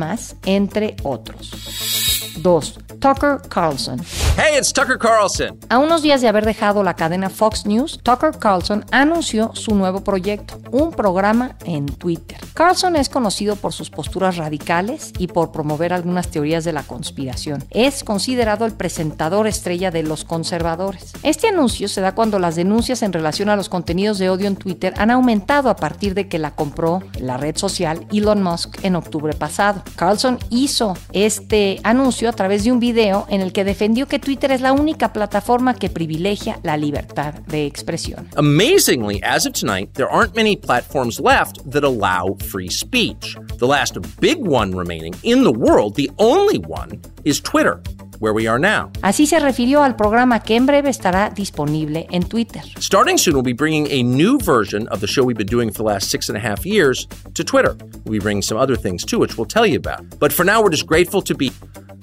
entre 0.45 0.97
otros. 1.03 2.12
2. 2.39 2.79
Tucker 3.01 3.41
Carlson. 3.49 4.01
Hey, 4.37 4.57
it's 4.59 4.73
Tucker 4.73 4.97
Carlson. 4.97 5.59
A 5.69 5.79
unos 5.79 6.03
días 6.03 6.21
de 6.21 6.29
haber 6.29 6.45
dejado 6.45 6.83
la 6.83 6.95
cadena 6.95 7.31
Fox 7.31 7.67
News, 7.67 7.99
Tucker 8.03 8.39
Carlson 8.39 8.85
anunció 8.93 9.51
su 9.55 9.75
nuevo 9.75 10.05
proyecto, 10.05 10.61
un 10.71 10.93
programa 10.93 11.57
en 11.65 11.87
Twitter. 11.87 12.39
Carlson 12.55 12.95
es 12.95 13.09
conocido 13.09 13.57
por 13.57 13.73
sus 13.73 13.91
posturas 13.91 14.37
radicales 14.37 15.13
y 15.19 15.27
por 15.27 15.51
promover 15.51 15.93
algunas 15.93 16.29
teorías 16.29 16.65
de 16.65 16.73
la 16.73 16.85
conspiración. 16.85 17.65
Es 17.71 18.05
considerado 18.05 18.67
el 18.67 18.73
presentador 18.73 19.49
estrella 19.49 19.91
de 19.91 20.05
los 20.05 20.25
conservadores. 20.25 21.13
Este 21.25 21.49
anuncio 21.49 21.89
se 21.89 22.01
da 22.01 22.15
cuando 22.15 22.39
las 22.39 22.55
denuncias 22.55 23.03
en 23.03 23.13
relación 23.13 23.49
a 23.49 23.57
los 23.57 23.69
contenidos 23.69 24.19
de 24.19 24.31
odio 24.31 24.47
en 24.47 24.57
Twitter 24.57 24.95
han 24.97 25.11
aumentado 25.11 25.71
a 25.71 25.77
partir 25.77 26.15
de 26.15 26.29
que 26.29 26.39
la 26.39 26.55
compró 26.55 27.03
la 27.19 27.37
red 27.37 27.57
social 27.57 28.07
Elon 28.13 28.43
Musk 28.43 28.85
en 28.85 28.95
octubre 28.95 29.35
pasado. 29.35 29.83
Carlson 29.97 30.39
hizo 30.51 30.97
este 31.13 31.81
anuncio 31.83 32.22
a 32.29 32.33
través 32.33 32.65
de 32.65 32.73
un 32.73 32.81
video 32.81 33.27
en 33.29 33.41
el 33.41 33.53
que 33.53 33.65
defendió 33.65 34.07
que 34.07 34.19
Twitter 34.19 34.53
es 34.53 34.61
la 34.61 34.73
única 34.73 35.13
plataforma 35.13 35.75
que 35.75 35.91
privilegia 35.91 36.59
la 36.63 36.77
libertad 36.77 37.35
de 37.49 37.67
expresión. 37.67 38.29
Amazingly, 38.37 39.21
as 39.23 39.47
of 39.47 39.53
tonight, 39.53 39.93
there 39.95 40.09
aren't 40.11 40.35
many 40.35 40.57
platforms 40.57 41.21
left 41.21 41.59
that 41.71 41.85
allow 41.85 42.37
free 42.51 42.69
speech. 42.69 43.37
The 43.59 43.67
last 43.67 43.99
big 44.21 44.39
one 44.39 44.77
remaining 44.77 45.15
in 45.23 45.45
the 45.45 45.53
world, 45.53 45.95
the 45.95 46.11
only 46.19 46.59
one, 46.59 47.01
is 47.25 47.41
Twitter. 47.41 47.83
where 48.23 48.33
we 48.33 48.47
are 48.47 48.59
now. 48.59 48.89
Así 49.03 49.27
se 49.27 49.41
refirió 49.41 49.83
al 49.83 49.97
programa 49.97 50.39
que 50.41 50.55
en 50.55 50.65
breve 50.65 50.89
estará 50.89 51.31
disponible 51.31 52.07
en 52.13 52.23
Twitter. 52.23 52.63
Starting 52.79 53.19
soon, 53.19 53.35
we'll 53.35 53.43
be 53.43 53.53
bringing 53.53 53.89
a 53.91 54.05
new 54.05 54.39
version 54.39 54.87
of 54.89 55.01
the 55.01 55.09
show 55.09 55.25
we've 55.25 55.37
been 55.37 55.49
doing 55.49 55.73
for 55.73 55.79
the 55.79 55.83
last 55.83 56.09
six 56.09 56.29
and 56.29 56.39
a 56.39 56.41
half 56.41 56.65
years 56.65 57.09
to 57.35 57.43
Twitter. 57.43 57.77
We'll 58.05 58.13
be 58.13 58.21
bringing 58.21 58.43
some 58.43 58.57
other 58.57 58.77
things 58.77 59.05
too, 59.05 59.19
which 59.19 59.37
we'll 59.37 59.49
tell 59.49 59.67
you 59.67 59.77
about. 59.77 60.05
But 60.21 60.33
for 60.33 60.45
now, 60.45 60.63
we're 60.63 60.71
just 60.71 60.87
grateful 60.87 61.21
to 61.23 61.35
be. 61.35 61.51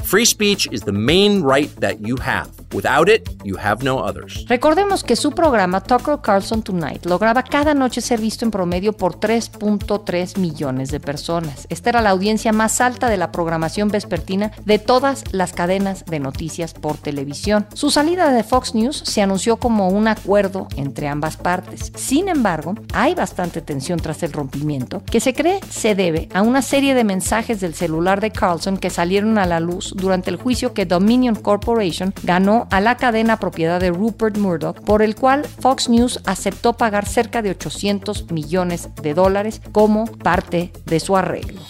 Free 0.04 0.26
speech 0.26 0.68
is 0.74 0.82
the 0.82 0.92
main 0.92 1.42
right 1.42 1.74
that 1.78 2.06
you 2.06 2.18
have. 2.18 2.52
Without 2.74 3.10
it, 3.10 3.28
you 3.44 3.58
have 3.58 3.84
no 3.84 3.98
others. 3.98 4.46
Recordemos 4.48 5.04
que 5.04 5.16
su 5.16 5.32
programa 5.32 5.82
Tucker 5.82 6.20
Carlson 6.22 6.62
Tonight 6.62 7.06
lograba 7.06 7.42
cada 7.44 7.74
noche 7.74 8.00
ser 8.00 8.22
visto 8.22 8.46
en 8.46 8.52
promedio 8.52 8.94
por 8.94 9.20
3.3 9.20 10.38
millones 10.38 10.92
de 10.92 11.00
personas. 11.00 11.66
Esta 11.70 11.90
era 11.90 12.02
la 12.02 12.12
audiencia 12.12 12.52
más 12.52 12.80
alta 12.80 13.10
de 13.10 13.18
la 13.18 13.32
programación 13.32 13.90
vespertina 13.90 14.52
de 14.66 14.78
todas 14.78 15.24
las 15.32 15.54
cadenas 15.54 16.06
de 16.06 16.20
noticias 16.20 16.74
por 16.74 16.98
televisión. 16.98 17.66
Su 17.74 17.90
salida 17.90 18.32
de 18.32 18.44
Fox 18.44 18.76
News 18.76 19.02
se 19.04 19.22
anunció 19.24 19.58
como 19.58 19.90
un 19.90 20.08
acuerdo 20.08 20.68
entre 20.76 21.08
ambas 21.08 21.38
partes. 21.38 21.92
Sin 21.96 22.30
embargo, 22.30 22.76
hay 22.94 23.16
bastante 23.16 23.62
tensión 23.62 24.00
tras 24.00 24.22
el 24.22 24.32
rompimiento, 24.32 25.02
que 25.06 25.20
se 25.20 25.34
cree 25.34 25.60
se 25.70 25.96
debe 25.96 26.30
a 26.34 26.44
una 26.44 26.62
serie 26.62 26.94
de 26.94 27.04
mensajes 27.04 27.60
del 27.60 27.74
celular 27.74 28.22
de 28.22 28.32
Carlson 28.32 28.78
que 28.78 28.92
salieron 28.92 29.40
a 29.40 29.48
la 29.48 29.60
luz 29.60 29.94
durante 29.96 30.30
el 30.30 30.36
juicio 30.36 30.74
que 30.74 30.86
Dominion 30.86 31.36
Corporation 31.36 32.14
ganó 32.24 32.59
a 32.69 32.82
la 32.82 32.98
cadena 32.98 33.38
propiedad 33.38 33.80
de 33.80 33.91
Rupert 33.91 34.38
Murdoch, 34.38 34.82
por 34.82 35.02
el 35.02 35.15
cual 35.15 35.45
Fox 35.45 35.89
News 35.89 36.22
aceptó 36.26 36.74
pagar 36.74 37.08
cerca 37.08 37.41
de 37.41 37.52
800 37.52 38.32
millones 38.32 38.89
de 39.02 39.13
dólares 39.13 39.62
como 39.72 40.06
parte 40.06 40.72
de 40.86 41.00
su 41.00 41.15
arreglo. 41.15 41.62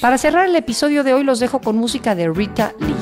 Para 0.00 0.18
cerrar 0.18 0.46
el 0.46 0.56
episodio 0.56 1.04
de 1.04 1.14
hoy 1.14 1.24
los 1.24 1.40
dejo 1.40 1.60
con 1.60 1.76
música 1.76 2.14
de 2.14 2.28
Rita 2.28 2.72
Lee. 2.80 2.94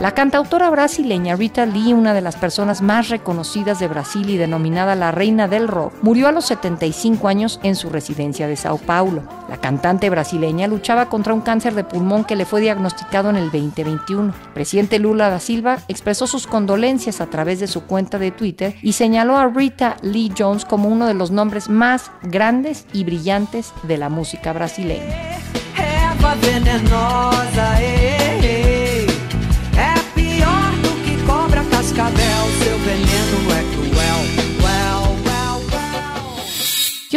La 0.00 0.12
cantautora 0.12 0.70
brasileña 0.70 1.34
Rita 1.34 1.66
Lee, 1.66 1.92
una 1.92 2.14
de 2.14 2.20
las 2.20 2.36
personas 2.36 2.82
más 2.82 3.08
reconocidas 3.08 3.80
de 3.80 3.88
Brasil 3.88 4.30
y 4.30 4.36
denominada 4.36 4.94
la 4.94 5.10
reina 5.10 5.48
del 5.48 5.66
rock, 5.66 5.92
murió 6.02 6.28
a 6.28 6.32
los 6.32 6.46
75 6.46 7.26
años 7.26 7.58
en 7.64 7.74
su 7.74 7.90
residencia 7.90 8.46
de 8.46 8.54
Sao 8.54 8.78
Paulo. 8.78 9.24
La 9.48 9.56
cantante 9.56 10.08
brasileña 10.08 10.68
luchaba 10.68 11.08
contra 11.08 11.34
un 11.34 11.40
cáncer 11.40 11.74
de 11.74 11.82
pulmón 11.82 12.24
que 12.24 12.36
le 12.36 12.44
fue 12.44 12.60
diagnosticado 12.60 13.28
en 13.30 13.36
el 13.36 13.50
2021. 13.50 14.32
El 14.32 14.52
presidente 14.54 15.00
Lula 15.00 15.30
da 15.30 15.40
Silva 15.40 15.78
expresó 15.88 16.28
sus 16.28 16.46
condolencias 16.46 17.20
a 17.20 17.26
través 17.26 17.58
de 17.58 17.66
su 17.66 17.82
cuenta 17.82 18.20
de 18.20 18.30
Twitter 18.30 18.76
y 18.82 18.92
señaló 18.92 19.36
a 19.36 19.48
Rita 19.48 19.96
Lee 20.02 20.32
Jones 20.38 20.64
como 20.64 20.88
uno 20.88 21.08
de 21.08 21.14
los 21.14 21.32
nombres 21.32 21.68
más 21.68 22.12
grandes 22.22 22.86
y 22.92 23.02
brillantes 23.02 23.72
de 23.82 23.98
la 23.98 24.08
música 24.08 24.52
brasileña. 24.52 25.16
o 32.44 32.64
seu 32.64 32.78
veneno. 32.78 33.47